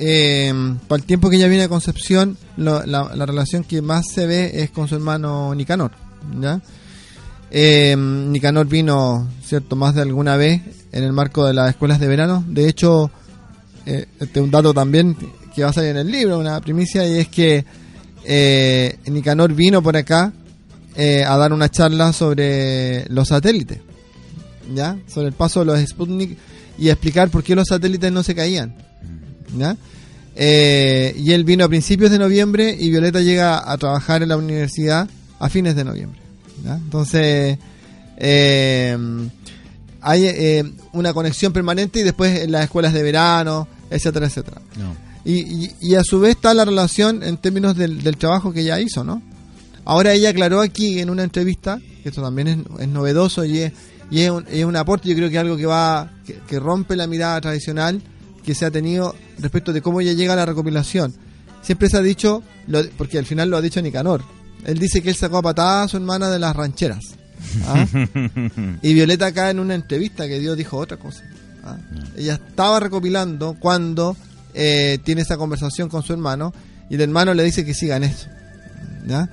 [0.00, 0.52] eh,
[0.88, 4.26] para el tiempo que ella viene a Concepción, lo- la, la relación que más se
[4.26, 5.92] ve es con su hermano Nicanor.
[6.40, 6.60] ¿ya?
[7.52, 10.60] Eh, Nicanor vino, cierto, más de alguna vez
[10.90, 12.44] en el marco de las escuelas de verano.
[12.48, 13.12] De hecho,
[13.86, 15.16] eh, este es un dato también
[15.54, 17.64] que va a salir en el libro, una primicia, y es que
[19.06, 20.32] Nicanor vino por acá
[20.96, 23.78] eh, a dar una charla sobre los satélites,
[24.74, 24.98] ¿ya?
[25.06, 26.36] Sobre el paso de los Sputnik
[26.78, 28.74] y explicar por qué los satélites no se caían,
[29.56, 29.76] ¿ya?
[30.34, 34.36] Eh, y él vino a principios de noviembre y Violeta llega a trabajar en la
[34.36, 36.20] universidad a fines de noviembre,
[36.64, 36.74] ¿ya?
[36.76, 37.58] Entonces,
[38.16, 38.96] eh,
[40.00, 44.60] hay eh, una conexión permanente y después en las escuelas de verano, etcétera, etcétera.
[44.76, 44.96] No.
[45.24, 48.60] Y, y, y a su vez está la relación en términos del, del trabajo que
[48.60, 49.22] ella hizo, ¿no?
[49.84, 53.72] Ahora ella aclaró aquí en una entrevista, que esto también es, es novedoso y es,
[54.10, 56.96] y es un, es un aporte, yo creo que algo que va, que, que rompe
[56.96, 58.00] la mirada tradicional
[58.44, 61.14] que se ha tenido respecto de cómo ella llega a la recopilación.
[61.62, 64.22] Siempre se ha dicho, lo- porque al final lo ha dicho Nicanor,
[64.64, 67.04] él dice que él sacó a patada a su hermana de las rancheras.
[67.66, 67.86] ¿ah?
[68.82, 71.22] Y Violeta acá en una entrevista que dio dijo otra cosa.
[71.64, 71.76] ¿ah?
[72.16, 74.16] Ella estaba recopilando cuando
[74.54, 76.52] eh, tiene esa conversación con su hermano
[76.90, 78.28] y el hermano le dice que sigan eso.
[79.06, 79.28] ¿ya?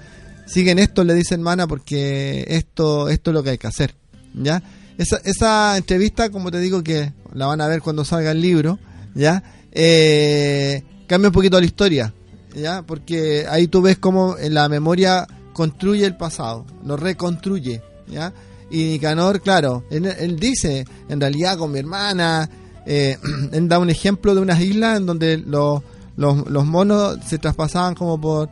[0.49, 3.95] Siguen esto, le dice hermana, porque esto, esto es lo que hay que hacer.
[4.33, 4.61] ¿ya?
[4.97, 8.79] Esa, esa entrevista, como te digo, que la van a ver cuando salga el libro,
[9.15, 9.43] ¿ya?
[9.71, 12.13] Eh, cambia un poquito la historia,
[12.55, 12.81] ¿ya?
[12.81, 18.33] Porque ahí tú ves cómo la memoria construye el pasado, lo reconstruye, ¿ya?
[18.71, 22.49] Y Nicanor, claro, él, él dice, en realidad con mi hermana,
[22.85, 23.17] eh,
[23.51, 25.81] él da un ejemplo de unas islas en donde los,
[26.17, 28.49] los, los monos se traspasaban como por,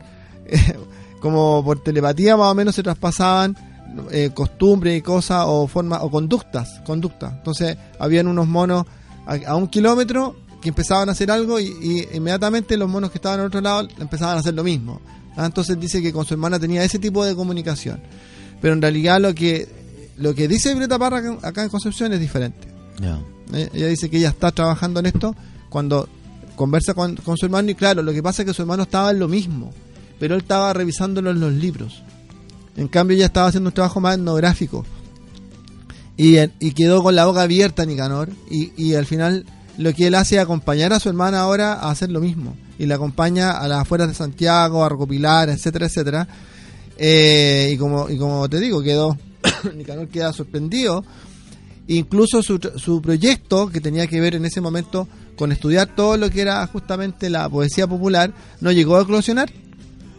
[1.20, 3.56] como por telepatía más o menos se traspasaban
[4.10, 7.32] eh, costumbres y cosas o formas o conductas, conductas.
[7.32, 8.84] Entonces habían unos monos
[9.26, 13.18] a, a un kilómetro que empezaban a hacer algo y, y inmediatamente los monos que
[13.18, 15.00] estaban al otro lado empezaban a hacer lo mismo.
[15.36, 18.00] Ah, Entonces dice que con su hermana tenía ese tipo de comunicación.
[18.60, 19.68] Pero en realidad lo que
[20.16, 22.66] lo que dice Violeta Parra acá- en Concepción es diferente.
[23.54, 25.34] Eh, Ella dice que ella está trabajando en esto
[25.68, 26.08] cuando
[26.56, 29.12] conversa con, con su hermano y claro, lo que pasa es que su hermano estaba
[29.12, 29.72] en lo mismo,
[30.18, 32.02] pero él estaba revisándolo en los libros.
[32.76, 34.84] En cambio ella estaba haciendo un trabajo más etnográfico.
[36.16, 39.46] Y, y quedó con la boca abierta Nicanor y, y al final
[39.76, 42.56] lo que él hace es acompañar a su hermana ahora a hacer lo mismo.
[42.78, 46.28] Y la acompaña a las afueras de Santiago, a recopilar, etcétera, etcétera.
[46.96, 49.16] Eh, y, como, y como te digo, quedó
[49.76, 51.04] Nicanor queda sorprendido
[51.88, 56.30] incluso su, su proyecto que tenía que ver en ese momento con estudiar todo lo
[56.30, 59.50] que era justamente la poesía popular no llegó a eclosionar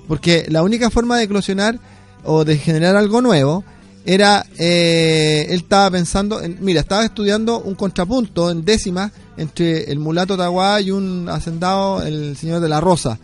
[0.10, 1.80] porque la única forma de eclosionar
[2.24, 3.64] o de generar algo nuevo
[4.06, 10.00] era eh, él estaba pensando en, mira estaba estudiando un contrapunto en décimas entre el
[10.00, 13.20] mulato Taguá y un hacendado el señor de la Rosa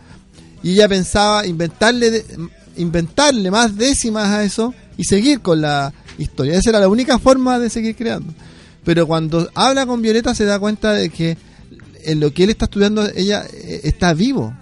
[0.62, 2.24] y ella pensaba inventarle
[2.76, 6.54] inventarle más décimas a eso y seguir con la historia.
[6.54, 8.32] Esa era la única forma de seguir creando.
[8.84, 11.36] Pero cuando habla con Violeta se da cuenta de que
[12.04, 14.54] en lo que él está estudiando ella eh, está vivo,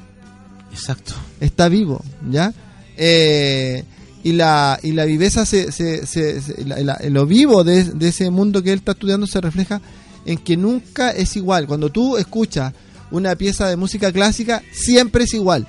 [0.74, 1.14] Exacto.
[1.40, 2.52] está vivo, ¿ya?
[2.96, 3.84] Eh,
[4.22, 8.30] y la y la viveza se, se, se- se- la- lo vivo de, de ese
[8.30, 9.80] mundo que él está estudiando se refleja
[10.26, 11.66] en que nunca es igual.
[11.66, 12.72] Cuando tú escuchas
[13.10, 15.66] una pieza de música clásica, siempre es igual.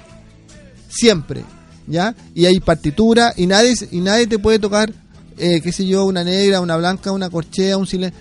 [0.89, 1.43] Siempre,
[1.87, 2.15] ¿ya?
[2.33, 4.93] Y hay partitura y nadie y nadie te puede tocar
[5.37, 8.17] eh, qué sé yo, una negra, una blanca, una corchea, un silencio.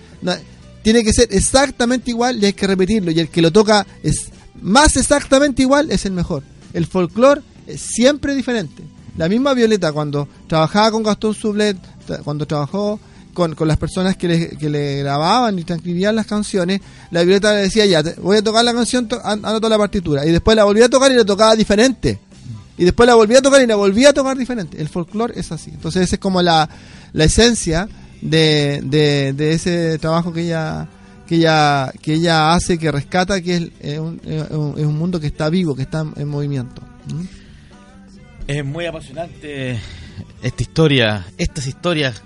[0.82, 3.12] tiene que ser exactamente igual y hay que repetirlo.
[3.12, 4.26] Y el que lo toca es
[4.60, 6.42] más exactamente igual es el mejor.
[6.74, 8.82] El folclore es siempre diferente.
[9.16, 11.78] La misma Violeta cuando trabajaba con Gastón Sublet,
[12.24, 13.00] cuando trabajó
[13.32, 17.54] con, con las personas que le, que le grababan y transcribían las canciones, la Violeta
[17.54, 20.26] le decía, ya, voy a tocar la canción, to- an- anoto la partitura.
[20.26, 22.18] Y después la volvía a tocar y la tocaba diferente.
[22.76, 24.80] Y después la volvía a tocar y la volvía a tocar diferente.
[24.80, 25.70] El folclore es así.
[25.70, 26.68] Entonces esa es como la,
[27.12, 27.88] la esencia
[28.20, 30.88] de, de ese trabajo que ella
[31.26, 35.26] que ella que ella hace, que rescata, que es, es un, es un- mundo que
[35.26, 36.82] está vivo, que está en, en movimiento.
[37.12, 37.22] ¿Mm?
[38.46, 39.78] Es muy apasionante
[40.42, 42.22] esta historia, estas historias.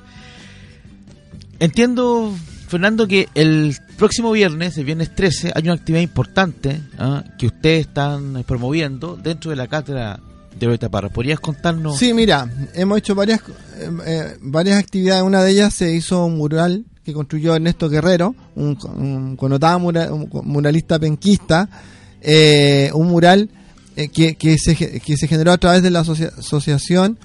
[1.61, 2.35] Entiendo,
[2.69, 7.25] Fernando, que el próximo viernes, el viernes 13, hay una actividad importante ¿ah?
[7.39, 10.21] que ustedes están promoviendo dentro de la cátedra
[10.59, 11.09] de Violeta Parra.
[11.09, 11.99] ¿Podrías contarnos?
[11.99, 13.41] Sí, mira, hemos hecho varias
[13.79, 15.23] eh, eh, varias actividades.
[15.23, 20.99] Una de ellas se hizo un mural que construyó Ernesto Guerrero, un, un connotado muralista
[20.99, 21.69] penquista,
[22.21, 23.49] eh, un mural
[24.13, 27.19] que, que, se, que se generó a través de la asocia- asociación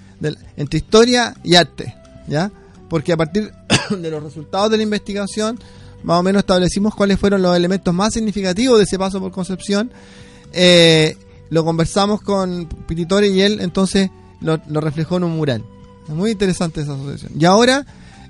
[0.55, 1.93] entre historia y arte,
[2.27, 2.49] ¿ya?
[2.89, 3.51] Porque a partir
[3.89, 5.59] de los resultados de la investigación,
[6.03, 9.91] más o menos establecimos cuáles fueron los elementos más significativos de ese paso por Concepción.
[11.53, 14.09] Lo conversamos con Piritore y él entonces
[14.41, 15.63] lo, lo reflejó en un mural.
[16.07, 17.31] Es muy interesante esa asociación.
[17.39, 17.85] Y ahora,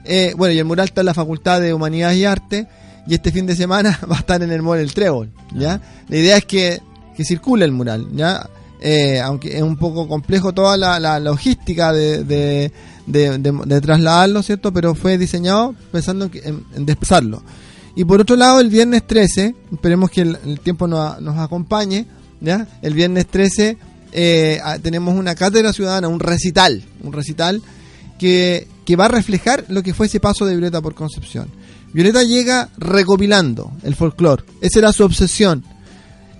[0.05, 2.67] eh, bueno, y el mural está en la Facultad de Humanidades y Arte
[3.07, 5.81] y este fin de semana va a estar en el Mall El Trébol, ¿ya?
[6.07, 6.81] La idea es que,
[7.15, 8.47] que circule el mural, ¿ya?
[8.81, 12.71] Eh, aunque es un poco complejo toda la, la logística de, de,
[13.07, 14.73] de- de- de trasladarlo, ¿cierto?
[14.73, 17.41] Pero fue diseñado pensando en, en- en desplazarlo.
[17.95, 22.05] Y por otro lado, el viernes 13, esperemos que el, el tiempo nos, nos acompañe,
[22.43, 22.67] ¿ya?
[22.83, 23.77] El viernes 13
[24.11, 27.61] eh, tenemos una cátedra ciudadana, un recital, un recital
[28.19, 31.47] que, que va a reflejar lo que fue ese paso de Violeta por Concepción.
[31.93, 35.63] Violeta llega recopilando el folclore, esa era su obsesión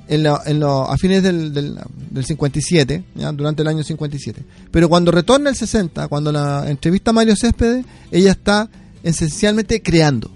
[0.08, 1.76] en lo- en lo- a fines del, del,
[2.12, 3.32] del 57, ¿ya?
[3.32, 4.44] durante el año 57.
[4.70, 8.70] Pero cuando retorna el 60, cuando la entrevista a Mario Céspedes, ella está
[9.02, 10.30] esencialmente creando,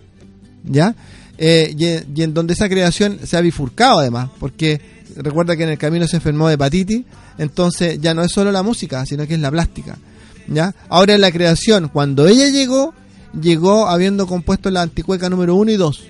[0.64, 0.96] ¿ya?
[1.38, 4.82] Eh, y, y en donde esa creación se ha bifurcado además, porque
[5.18, 7.04] recuerda que en el camino se enfermó de hepatitis,
[7.38, 9.98] entonces ya no es solo la música, sino que es la plástica,
[10.48, 10.74] ¿ya?
[10.90, 12.94] Ahora en la creación, cuando ella llegó,
[13.40, 16.04] llegó habiendo compuesto la anticueca número 1 y 2,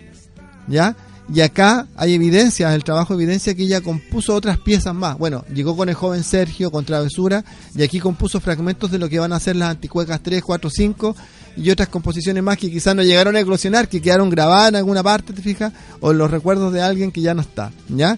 [0.67, 0.95] ¿ya?
[1.33, 5.17] Y acá hay evidencia, el trabajo evidencia que ella compuso otras piezas más.
[5.17, 7.43] Bueno, llegó con el joven Sergio, con Travesura,
[7.75, 11.15] y aquí compuso fragmentos de lo que van a ser las anticuecas 3, 4, 5
[11.57, 15.03] y otras composiciones más que quizás no llegaron a eclosionar, que quedaron grabadas en alguna
[15.03, 15.73] parte, ¿te fijas?
[15.99, 18.17] O los recuerdos de alguien que ya no está, ¿ya?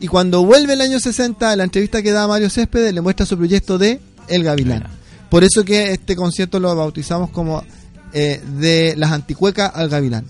[0.00, 3.36] Y cuando vuelve el año 60, la entrevista que da Mario Céspedes le muestra su
[3.36, 4.84] proyecto de El Gavilán.
[5.28, 7.64] Por eso que este concierto lo bautizamos como
[8.12, 10.24] eh, de las anticuecas al Gavilán.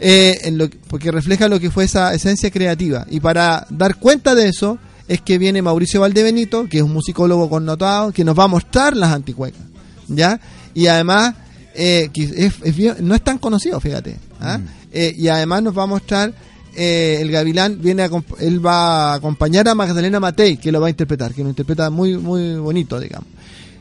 [0.00, 3.06] Eh, en lo, porque refleja lo que fue esa esencia creativa.
[3.10, 4.78] Y para dar cuenta de eso
[5.08, 8.94] es que viene Mauricio Valdebenito, que es un musicólogo connotado, que nos va a mostrar
[8.96, 9.62] las anticuecas.
[10.06, 10.38] ¿Ya?
[10.74, 11.34] Y además,
[11.74, 14.16] eh, que es- es bien- no es tan conocido, fíjate.
[14.40, 14.60] ¿ah?
[14.92, 16.32] Eh, y además nos va a mostrar
[16.80, 20.86] eh, el Gavilán viene a, él va a acompañar a Magdalena Matei que lo va
[20.86, 23.26] a interpretar que lo interpreta muy muy bonito digamos.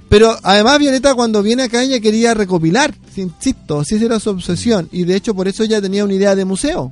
[0.10, 4.89] Pero además Violeta cuando viene acá ella quería recopilar, insisto, si esa era su obsesión
[4.91, 6.91] y de hecho por eso ella tenía una idea de museo,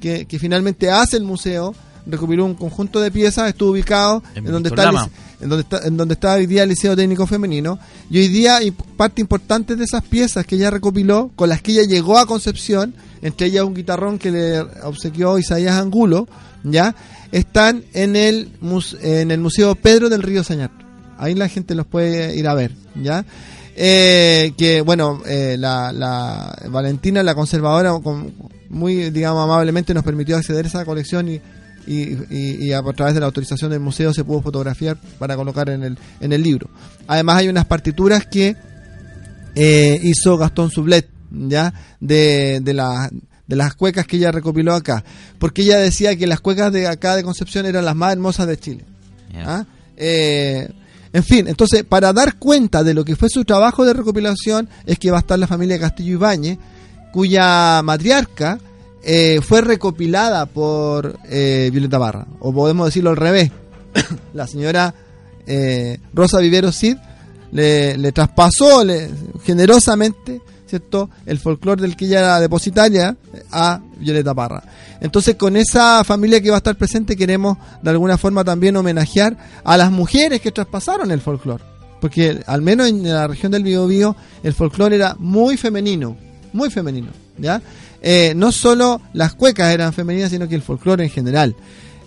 [0.00, 1.74] que, que finalmente hace el museo,
[2.06, 4.90] recopiló un conjunto de piezas, estuvo ubicado En en, donde está
[5.40, 7.78] en donde está en donde está hoy día el Liceo Técnico Femenino
[8.08, 11.72] y hoy día y parte importante de esas piezas que ella recopiló, con las que
[11.72, 12.94] ella llegó a Concepción,
[13.24, 16.28] entre ellas un guitarrón que le obsequió Isaías Angulo,
[16.62, 16.94] ya
[17.32, 18.50] están en el
[19.02, 20.70] en el Museo Pedro del Río Sañar.
[21.18, 23.24] Ahí la gente los puede ir a ver, ¿ya?
[23.76, 28.32] Eh, que bueno, eh, la, la Valentina, la conservadora, con-
[28.68, 31.40] muy, digamos, amablemente nos permitió acceder a esa colección y-
[31.86, 35.98] y a, través de la autorización del museo se pudo fotografiar para colocar en el,
[36.20, 36.70] en el libro.
[37.06, 38.56] Además hay unas partituras que
[39.54, 41.72] eh, hizo Gastón Sublet, ¿ya?
[42.00, 43.10] De, de, la-
[43.46, 45.04] de las cuecas que ella recopiló acá.
[45.38, 48.56] Porque ella decía que las cuecas de acá de Concepción eran las más hermosas de
[48.58, 48.84] Chile.
[49.36, 49.64] ¿Ah?
[49.96, 50.68] Eh,
[51.12, 54.98] en fin, entonces, para dar cuenta de lo que fue su trabajo de recopilación, es
[54.98, 56.58] que va a estar la familia Castillo Ibáñez,
[57.12, 58.58] cuya matriarca
[59.02, 63.50] eh, fue recopilada por eh, Violeta Barra, o podemos decirlo al revés.
[64.34, 64.94] la señora
[66.14, 66.96] Rosa Vivero Cid
[67.52, 69.10] le, le traspasó le-
[69.44, 70.40] generosamente
[70.74, 71.08] ¿cierto?
[71.24, 73.16] el folclore del que ella era depositaria
[73.52, 74.64] a Violeta Parra.
[75.00, 79.36] Entonces con esa familia que va a estar presente queremos de alguna forma también homenajear
[79.62, 81.62] a las mujeres que traspasaron el folclore.
[82.00, 86.16] Porque al menos en la región del Biobío el folclore era muy femenino,
[86.52, 87.08] muy femenino,
[87.38, 87.62] ¿ya?
[88.02, 91.54] Eh, no solo las cuecas eran femeninas, sino que el folclore en general.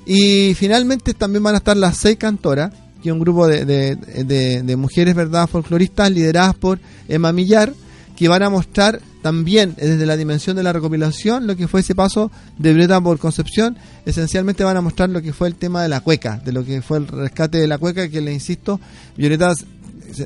[0.06, 5.16] Y finalmente también van a estar las seis cantoras, que es un grupo de mujeres,
[5.16, 7.74] ¿verdad?, folcloristas lideradas por Emma Millar,
[8.18, 11.94] que van a mostrar también desde la dimensión de la recopilación lo que fue ese
[11.96, 13.78] paso de Violeta por Concepción.
[14.06, 16.82] Esencialmente van a mostrar lo que fue el tema de la cueca, de lo que
[16.82, 18.80] fue el rescate de la cueca, que le insisto,
[19.16, 19.54] Violeta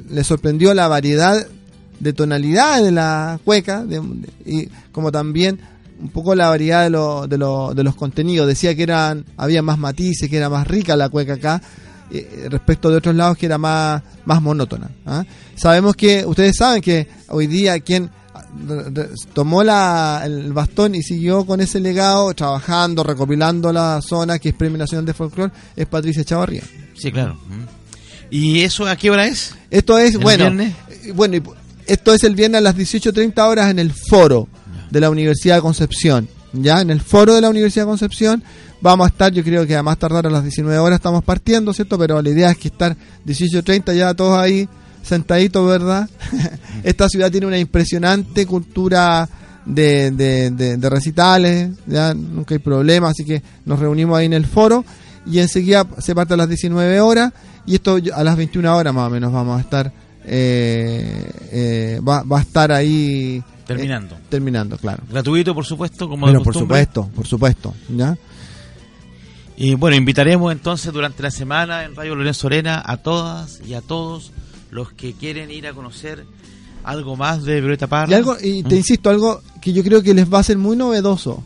[0.09, 1.45] le sorprendió la variedad
[1.99, 4.01] de tonalidades de la cueca de-
[4.45, 5.59] y como también
[6.01, 8.47] un poco la variedad de, lo- de, lo- de los contenidos.
[8.47, 11.61] Decía que eran había más matices, que era más rica la cueca acá
[12.11, 14.89] eh, respecto de otros lados que era más, más monótona.
[15.05, 15.23] ¿ah?
[15.55, 18.09] Sabemos que, ustedes saben que hoy día quien
[18.67, 24.49] re- tomó la, el bastón y siguió con ese legado, trabajando, recopilando la zona que
[24.49, 26.63] es Premio Nacional de Folclore, es Patricia Chavarría.
[26.97, 27.37] Sí, claro.
[28.29, 29.53] ¿Y eso a qué hora es?
[29.69, 30.73] Esto es, ¿El bueno, viernes?
[31.03, 31.37] eh, bueno,
[31.85, 34.47] esto es el viernes a las 18.30 horas en el foro
[34.89, 36.27] de la Universidad de Concepción.
[36.53, 38.43] Ya, en el foro de la Universidad de Concepción
[38.81, 41.71] vamos a estar, yo creo que a más tardar a las 19 horas estamos partiendo,
[41.73, 41.97] ¿cierto?
[41.97, 42.95] Pero la idea es que estar
[43.25, 44.67] 18.30 ya todos ahí
[45.03, 46.09] sentaditos, ¿verdad?
[46.83, 49.29] Esta ciudad tiene una impresionante cultura
[49.65, 54.33] de, de, de- de recitales, ya nunca hay problema, así que nos reunimos ahí en
[54.33, 54.83] el foro
[55.25, 57.31] y enseguida se parte a las 19 horas
[57.67, 59.93] y esto a las 21 horas más o menos vamos a estar,
[60.25, 64.15] eh, eh, va, va a estar ahí Terminando.
[64.15, 65.03] eh, terminando, claro.
[65.09, 68.17] Gratuito, por supuesto, como de Bueno, por supuesto, por supuesto, ¿ya?
[69.57, 73.81] Y bueno, invitaremos entonces durante la semana en Radio Lorenzo Arena a todas y a
[73.81, 74.31] todos
[74.71, 76.25] los que quieren ir a conocer
[76.83, 78.09] algo más de Violeta Parra.
[78.11, 78.77] Y algo, y te Mm.
[78.77, 81.43] insisto, algo que yo creo que les va a ser muy novedoso,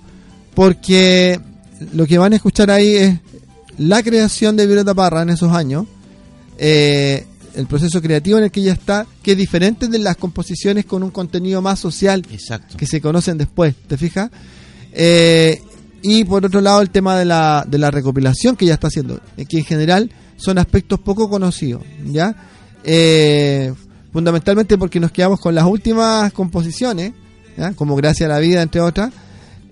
[0.53, 1.39] porque
[1.93, 3.20] lo que van a escuchar ahí es
[3.78, 5.86] la creación de Violeta Parra en esos años,
[6.57, 7.26] eh,
[7.56, 11.03] el proceso creativo en el que ella está, que es diferente de las composiciones con
[11.03, 12.78] un contenido más social Exacto.
[12.78, 14.30] que se conocen después, ¿te fijas?
[14.91, 15.62] Eh,
[16.01, 19.20] y por otro lado el tema de la, de la recopilación que ella está haciendo,
[19.38, 22.36] eh, que en general son aspectos poco conocidos, ¿ya?
[22.84, 23.74] Eh,
[24.12, 27.14] fundamentalmente porque nos quedamos con las últimas composiciones
[27.58, 27.74] ¿ya?
[27.74, 29.12] como Gracia a la Vida, entre otras,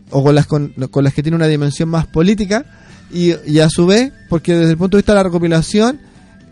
[0.10, 2.66] o con las, con, con las que tiene una dimensión más política,
[3.12, 6.00] y, y a su vez, porque desde el punto de vista de la recopilación,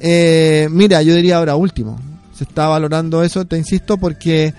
[0.01, 1.99] eh, mira, yo diría ahora último,
[2.35, 4.53] se está valorando eso, te insisto, porque,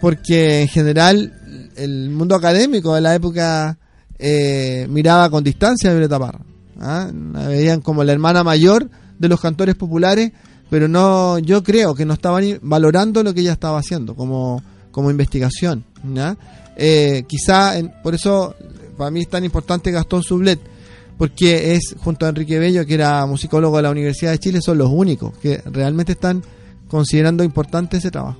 [0.00, 1.32] porque en general
[1.76, 3.78] el mundo académico de la época
[4.18, 6.40] eh, miraba con distancia a Violeta Parra.
[6.80, 7.10] ¿ah?
[7.32, 10.32] La veían como la hermana mayor de los cantores populares,
[10.68, 15.10] pero no, yo creo que no estaban valorando lo que ella estaba haciendo como, como
[15.10, 15.84] investigación.
[16.14, 16.36] ¿ya?
[16.76, 18.54] Eh, quizá, en- por eso
[18.96, 20.60] para mí es tan importante Gastón Sublet,
[21.20, 24.78] porque es junto a Enrique Bello, que era musicólogo de la Universidad de Chile, son
[24.78, 26.42] los únicos que realmente están
[26.88, 28.38] considerando importante ese trabajo.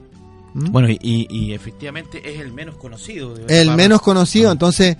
[0.55, 0.73] ¿Mm?
[0.73, 3.35] Bueno, y, y- y efectivamente es el menos conocido.
[3.35, 4.53] de el menos conocido, Ah.
[4.53, 4.97] entonces,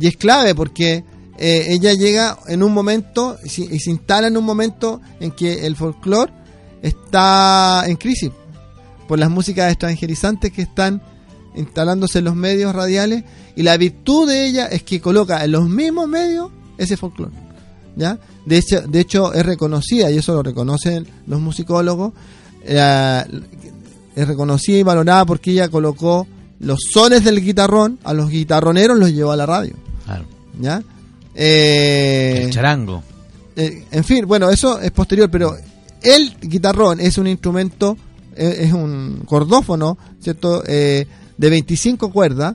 [0.00, 1.04] y es clave porque
[1.38, 5.30] eh, ella llega en un momento y se, y se instala en un momento en
[5.32, 6.32] que el folclore
[6.82, 8.30] está en crisis
[9.06, 11.02] por las músicas extranjerizantes que están
[11.54, 13.24] instalándose en los medios radiales
[13.54, 17.32] y la virtud de ella es que coloca en los mismos medios ese folclore.
[17.96, 18.18] ¿Ya?
[18.46, 22.12] De hecho, de hecho es reconocida y eso lo reconocen los musicólogos
[22.64, 23.24] eh,
[24.14, 26.26] es reconocida y valorada porque ella colocó
[26.60, 29.74] los sones del guitarrón a los guitarroneros los llevó a la radio
[30.04, 30.24] Claro.
[30.60, 30.80] ¿ya?
[31.34, 33.02] Eh, El charango.
[33.56, 35.56] eh, en fin, bueno, eso es posterior, pero
[36.02, 37.96] el guitarrón es un instrumento,
[38.36, 40.62] eh, es un cordófono, ¿cierto?
[40.62, 41.06] De
[41.38, 42.54] 25 cuerdas,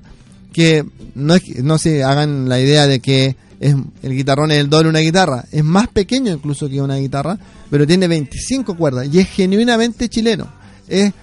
[0.52, 4.58] que no, es, que- no se hagan la idea de que es, el guitarrón es
[4.58, 7.38] el doble de una guitarra, es más pequeño incluso que una guitarra,
[7.70, 10.48] pero tiene 25 cuerdas y es genuinamente chileno.
[10.88, 11.14] Es,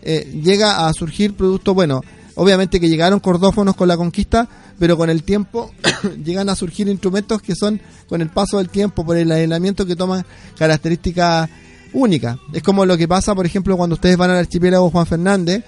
[0.00, 2.00] eh, llega a surgir producto, bueno,
[2.36, 4.48] obviamente que llegaron cordófonos con la conquista,
[4.78, 5.72] pero con el tiempo
[6.24, 7.78] llegan a surgir instrumentos que son,
[8.08, 10.24] con el paso del tiempo, por el aislamiento, que toman
[10.56, 11.50] características
[11.92, 12.38] únicas.
[12.54, 15.64] Es como lo que pasa, por ejemplo, cuando ustedes van al archipiélago Juan Fernández,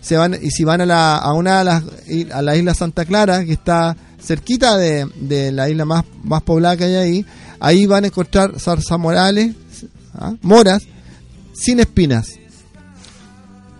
[0.00, 1.84] se van y si van a, la, a una de las
[2.32, 6.76] a la isla Santa Clara, que está cerquita de, de la isla más, más poblada
[6.76, 7.26] que hay ahí,
[7.60, 9.54] ahí van a encontrar zarzamorales,
[10.14, 10.34] ¿ah?
[10.42, 10.82] moras,
[11.54, 12.26] sin espinas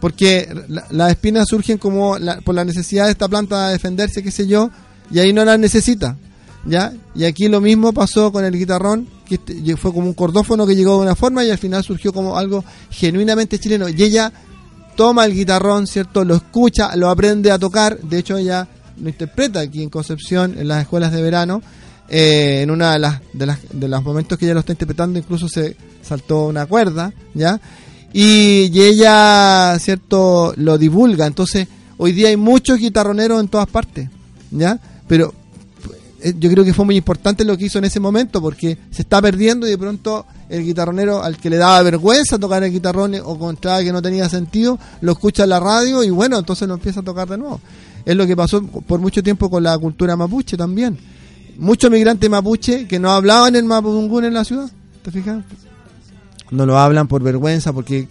[0.00, 4.22] porque la- las espinas surgen como la- por la necesidad de esta planta de defenderse,
[4.22, 4.70] qué sé yo,
[5.10, 6.16] y ahí no las necesita,
[6.66, 6.92] ¿ya?
[7.14, 10.76] Y aquí lo mismo pasó con el guitarrón, que este- fue como un cordófono que
[10.76, 13.88] llegó de una forma y al final surgió como algo genuinamente chileno.
[13.88, 14.32] Y ella
[14.96, 16.24] toma el guitarrón, ¿cierto?
[16.24, 18.68] Lo escucha, lo aprende a tocar, de hecho ella
[19.00, 21.62] lo interpreta aquí en Concepción, en las escuelas de verano,
[22.08, 25.18] eh, en una de las, de las de los momentos que ella lo está interpretando,
[25.18, 27.60] incluso se saltó una cuerda, ¿ya?
[28.18, 31.26] y, ella, ¿cierto?, lo divulga.
[31.26, 31.68] Entonces,
[31.98, 34.08] hoy día hay muchos guitarroneros en todas partes,
[34.50, 34.80] ¿ya?
[35.06, 35.34] Pero
[36.22, 39.02] eh, yo creo que fue muy importante lo que hizo en ese momento porque se
[39.02, 43.14] está perdiendo y de pronto el guitarronero al que le daba vergüenza tocar el guitarrón
[43.22, 46.74] o encontraba que no tenía sentido, lo escucha en la radio y bueno, entonces lo
[46.74, 47.60] empieza a tocar de nuevo.
[48.06, 50.96] Es lo que pasó por mucho tiempo con la cultura mapuche también.
[51.58, 54.70] Muchos migrantes mapuche que no hablaban el mapudungún en la ciudad,
[55.02, 55.44] ¿te fijas?
[56.50, 58.06] no lo hablan por vergüenza, porque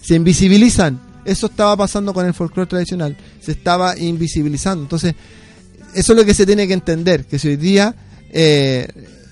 [0.00, 1.00] se invisibilizan.
[1.24, 4.82] Eso estaba pasando con el folclore tradicional, se estaba invisibilizando.
[4.82, 5.14] Entonces,
[5.94, 7.94] eso es lo que se tiene que entender, que si hoy día,
[8.30, 8.88] eh,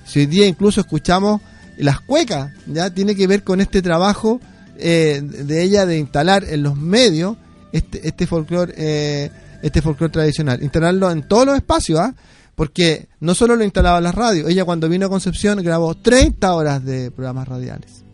[0.07, 1.41] si hoy día incluso escuchamos
[1.79, 4.41] las cuecas, ya tiene que ver con este trabajo
[4.77, 7.37] eh, de ella de instalar en los medios
[7.73, 9.31] este, este folclore, eh,
[9.63, 12.15] este folclore tradicional, instalarlo en todos los espacios, ¿ah?
[12.55, 16.55] porque no solo lo instalaba en las radios, ella cuando vino a Concepción grabó 30
[16.55, 18.05] horas de programas radiales.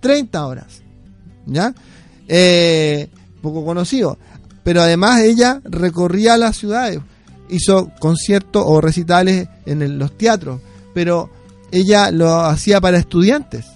[0.00, 0.82] 30 horas.
[1.46, 1.74] ¿Ya?
[2.28, 3.08] Eh,
[3.42, 4.18] poco conocido.
[4.62, 7.00] Pero además ella recorría las ciudades,
[7.48, 10.60] hizo conciertos o recitales en los teatros,
[10.94, 11.30] pero
[11.72, 13.66] ella lo hacía para estudiantes,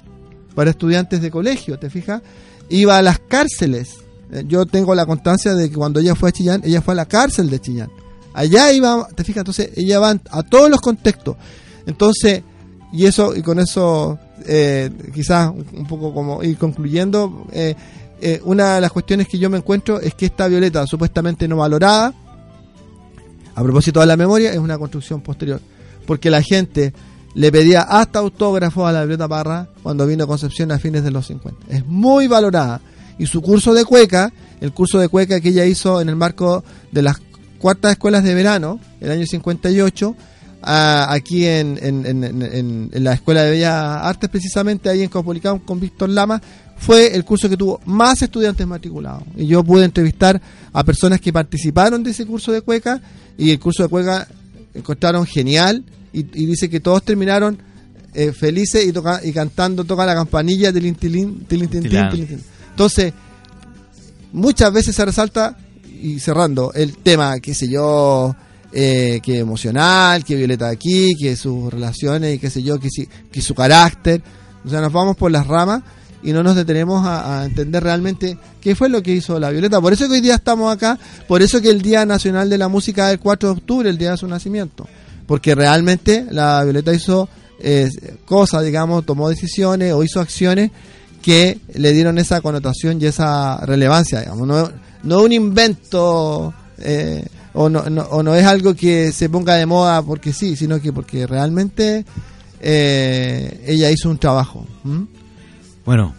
[0.55, 2.22] para estudiantes de colegio, ¿te fijas?
[2.68, 4.03] Iba a las cárceles.
[4.35, 6.97] Eh, Yo tengo la constancia de que cuando ella fue a Chillán, ella fue a
[6.97, 7.91] la cárcel de Chillán.
[8.35, 11.37] Allá iba, te fijas, entonces ella va a todos los contextos.
[11.87, 12.43] Entonces,
[12.93, 17.74] y eso, y con eso, eh, quizás un poco como ir concluyendo, eh,
[18.20, 21.57] eh, una de las cuestiones que yo me encuentro es que esta violeta supuestamente no
[21.57, 22.14] valorada,
[23.55, 25.61] a propósito de la memoria, es una construcción posterior.
[26.07, 26.93] Porque la gente
[27.35, 31.11] le pedía hasta autógrafos a la Violeta Parra cuando vino a Concepción a fines de
[31.11, 31.66] los 50.
[31.68, 32.80] Es muy valorada.
[33.19, 36.65] Y su curso de cueca, el curso de cueca que ella hizo en el marco
[36.93, 37.17] de las
[37.59, 40.17] cuartas escuelas de verano, el año 58,
[40.62, 42.43] ah, aquí en, en- en-
[42.93, 46.41] en- la Escuela de Bellas Artes, precisamente ahí en Cosmopolitano con Víctor Lama,
[46.77, 49.23] fue el curso que tuvo más estudiantes matriculados.
[49.37, 50.41] Y yo pude entrevistar
[50.73, 53.01] a personas que participaron de ese curso de cueca
[53.39, 54.27] y el curso de cueca
[54.75, 57.59] encontraron genial y, y dice que todos terminaron
[58.12, 62.11] eh, felices y, toca, y cantando toca la campanilla tilín, tilín, tilín, tilín, Tilán.
[62.11, 62.45] tilín, tilín.
[62.75, 63.12] Entonces,
[64.33, 65.57] muchas veces se resalta
[66.03, 68.35] y cerrando, el tema, qué sé yo,
[68.72, 73.07] eh, que emocional, que Violeta aquí, que sus relaciones y qué sé yo, que, si-
[73.31, 74.20] que su carácter.
[74.64, 75.83] O sea, nos vamos por las ramas
[76.22, 79.81] y no nos detenemos a, entender realmente qué fue lo que hizo la Violeta.
[79.81, 80.99] Por eso que hoy día estamos acá,
[81.29, 83.99] por eso que el Día Nacional de la Música es el 4 de octubre, el
[83.99, 84.89] día de su nacimiento.
[85.29, 87.29] Porque realmente la Violeta hizo
[87.61, 87.89] eh,
[88.25, 90.70] cosas, digamos, tomó decisiones o hizo acciones
[91.25, 94.47] que le dieron esa connotación y esa relevancia, digamos.
[94.47, 94.70] No,
[95.05, 99.64] no un invento eh, o, no, no- o no es algo que se ponga de
[99.66, 102.05] moda porque sí, sino que porque realmente
[102.61, 104.66] eh, ella hizo un trabajo.
[105.87, 106.14] Bueno,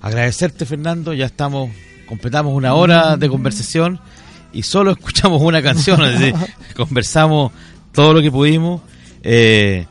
[0.00, 1.70] agradecerte Fernando, ya estamos,
[2.08, 4.00] completamos una hora de conversación
[4.52, 6.34] y solo escuchamos una canción, es decir,
[6.76, 7.52] conversamos
[7.92, 8.80] todo lo que pudimos.
[9.22, 9.86] Eh,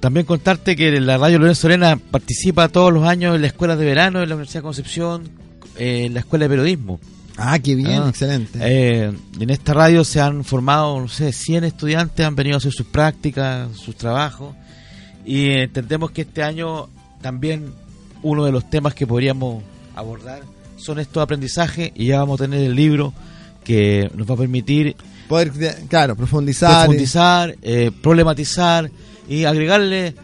[0.00, 3.84] también contarte que la Radio Lorenzo Arena participa todos los años en la Escuela de
[3.84, 5.28] Verano de la Universidad de Concepción,
[5.76, 6.98] eh, en la Escuela de Periodismo.
[7.36, 8.58] Ah, qué bien, Ah, excelente.
[8.62, 12.72] Eh, en esta radio se han formado, no sé, 100 estudiantes, han venido a hacer
[12.72, 14.54] sus prácticas, sus trabajos,
[15.24, 16.88] y entendemos que este año
[17.22, 17.72] también
[18.22, 19.62] uno de los temas que podríamos
[19.94, 20.42] abordar
[20.76, 23.12] son estos aprendizajes, y ya vamos a tener el libro
[23.64, 24.96] que nos va a permitir
[25.28, 26.86] Poder, de- claro, profundizar.
[26.86, 28.90] profundizar, eh, problematizar
[29.30, 30.14] y agregarle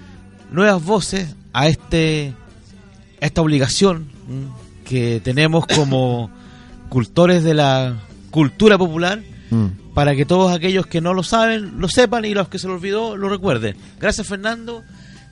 [0.52, 2.34] nuevas voces a este
[3.22, 4.08] a esta obligación
[4.84, 6.30] que tenemos como
[6.90, 7.94] cultores de la
[8.30, 9.94] cultura popular Mm.
[9.94, 12.74] para que todos aquellos que no lo saben lo sepan y los que se lo
[12.74, 13.76] olvidó lo recuerden.
[14.00, 14.82] Gracias Fernando,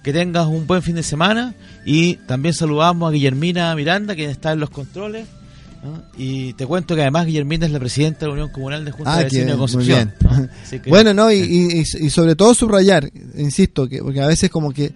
[0.03, 1.55] que tengas un buen fin de semana
[1.85, 5.27] y también saludamos a Guillermina Miranda, quien está en los controles.
[5.85, 6.03] ¿No?
[6.17, 9.13] Y te cuento que además Guillermina es la presidenta de la Unión Comunal de Junta
[9.15, 10.13] Ah, de Vecinos de Concepción.
[10.91, 14.73] Bueno, no, y, y, y- y sobre todo subrayar, insisto, que porque a veces como
[14.73, 14.93] que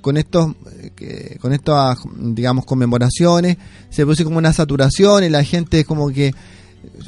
[0.00, 0.54] con estos,
[0.94, 3.56] que- con estas, digamos, conmemoraciones
[3.90, 6.32] se produce como una saturación y la gente como que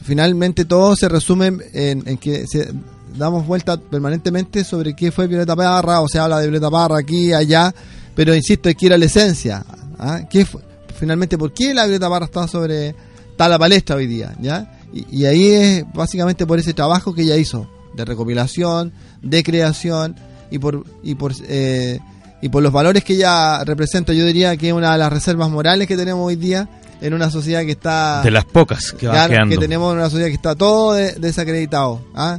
[0.03, 2.73] finalmente todo se resume en, en que se
[3.17, 7.33] damos vuelta permanentemente sobre qué fue Violeta Parra, o se habla de Violeta Parra aquí,
[7.33, 7.75] allá,
[8.15, 9.65] pero insisto, hay que ir a la esencia.
[9.99, 10.23] ¿ah?
[10.29, 10.63] ¿Qué fue?
[10.99, 12.95] Finalmente, ¿por qué la Violeta Parra está sobre
[13.41, 14.35] está a la palestra hoy día?
[14.39, 14.71] ¿ya?
[14.93, 20.15] Y, y ahí es básicamente por ese trabajo que ella hizo, de recopilación, de creación
[20.51, 21.99] y por, y por, eh,
[22.43, 24.13] y por los valores que ella representa.
[24.13, 26.69] Yo diría que es una de las reservas morales que tenemos hoy día
[27.01, 29.49] en una sociedad que está de las pocas que quedando.
[29.49, 32.03] que tenemos una sociedad que está todo de- desacreditado.
[32.15, 32.39] ¿ah?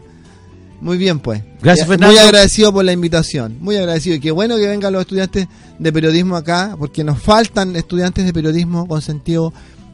[0.82, 1.42] Muy bien, pues.
[1.64, 2.14] Gracias, Fernando.
[2.14, 3.58] Muy agradecido por la invitación.
[3.60, 4.16] Muy agradecido.
[4.16, 5.48] Y qué bueno que vengan los estudiantes
[5.80, 9.52] de periodismo acá, porque nos faltan estudiantes de periodismo con sentido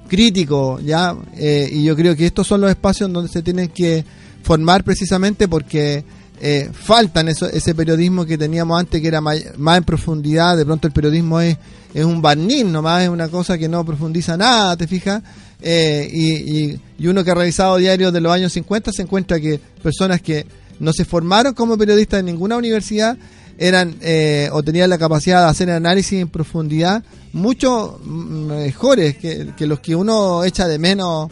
[0.07, 1.15] crítico, ¿ya?
[1.35, 4.03] Eh, y yo creo que estos son los espacios donde se tienen que
[4.43, 6.03] formar precisamente porque
[6.39, 10.55] eh, faltan eso, ese periodismo que teníamos antes, que era may- más en profundidad.
[10.55, 11.57] De pronto el periodismo es,
[11.93, 15.21] es un barniz nomás, es una cosa que no profundiza nada, ¿te fijas?
[15.61, 16.33] Eh, y,
[16.73, 20.21] y- y uno que ha revisado diarios de los años 50 se encuentra que personas
[20.21, 20.45] que
[20.79, 23.17] no se formaron como periodistas en ninguna universidad
[23.57, 27.03] eran eh, o tenían la capacidad de hacer análisis en profundidad
[27.33, 31.29] mucho mejores que, que los que uno echa de menos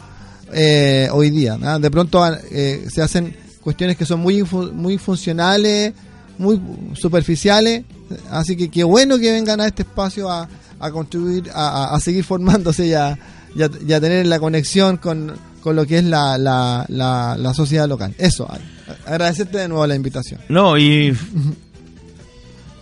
[0.53, 1.57] eh, hoy día.
[1.57, 1.79] ¿no?
[1.79, 5.93] De pronto eh, se hacen cuestiones que son muy, muy funcionales,
[6.37, 6.61] muy
[6.93, 7.83] superficiales,
[8.29, 10.47] así que qué bueno que vengan a este espacio a,
[10.79, 13.17] a contribuir, a, a- a seguir formándose y a,
[13.55, 18.13] y tener la conexión con, con lo que es la, la, la, la sociedad local.
[18.17, 18.47] Eso,
[19.07, 20.41] agradecerte de nuevo la invitación.
[20.49, 21.15] No, y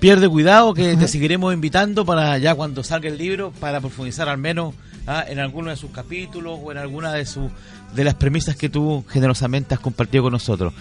[0.03, 4.37] pierde cuidado que te seguiremos invitando para ya cuando salga el libro para profundizar al
[4.37, 4.75] menos
[5.07, 7.49] ah, en alguno de sus capítulos o en alguna de sus
[7.95, 10.73] de las premisas que tú generosamente has compartido con nosotros.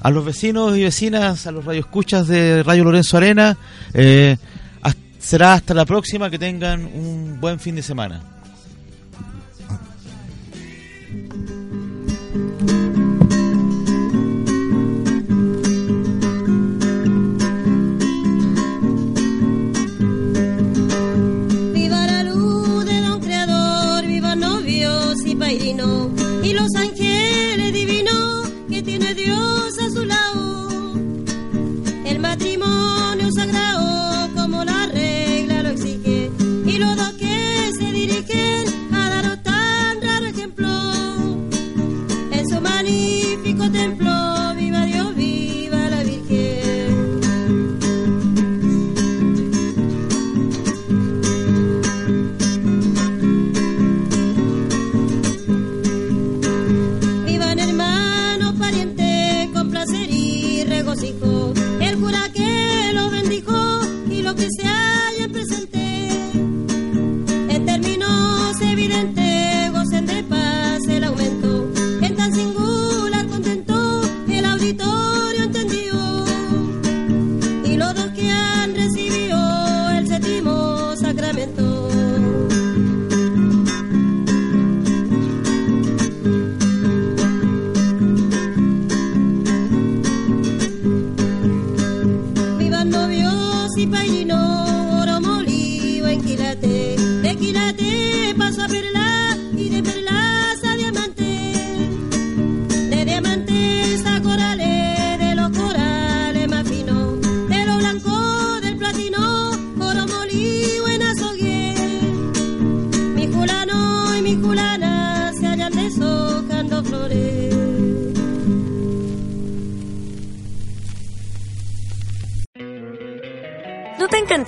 [0.00, 3.58] A los vecinos y vecinas, a los radioescuchas de Radio Lorenzo Arena,
[3.92, 4.38] eh,
[5.18, 8.22] será hasta la próxima, que tengan un buen fin de semana.
[25.54, 30.94] Y los ángeles divinos que tiene Dios a su lado.
[32.06, 33.71] El matrimonio sagrado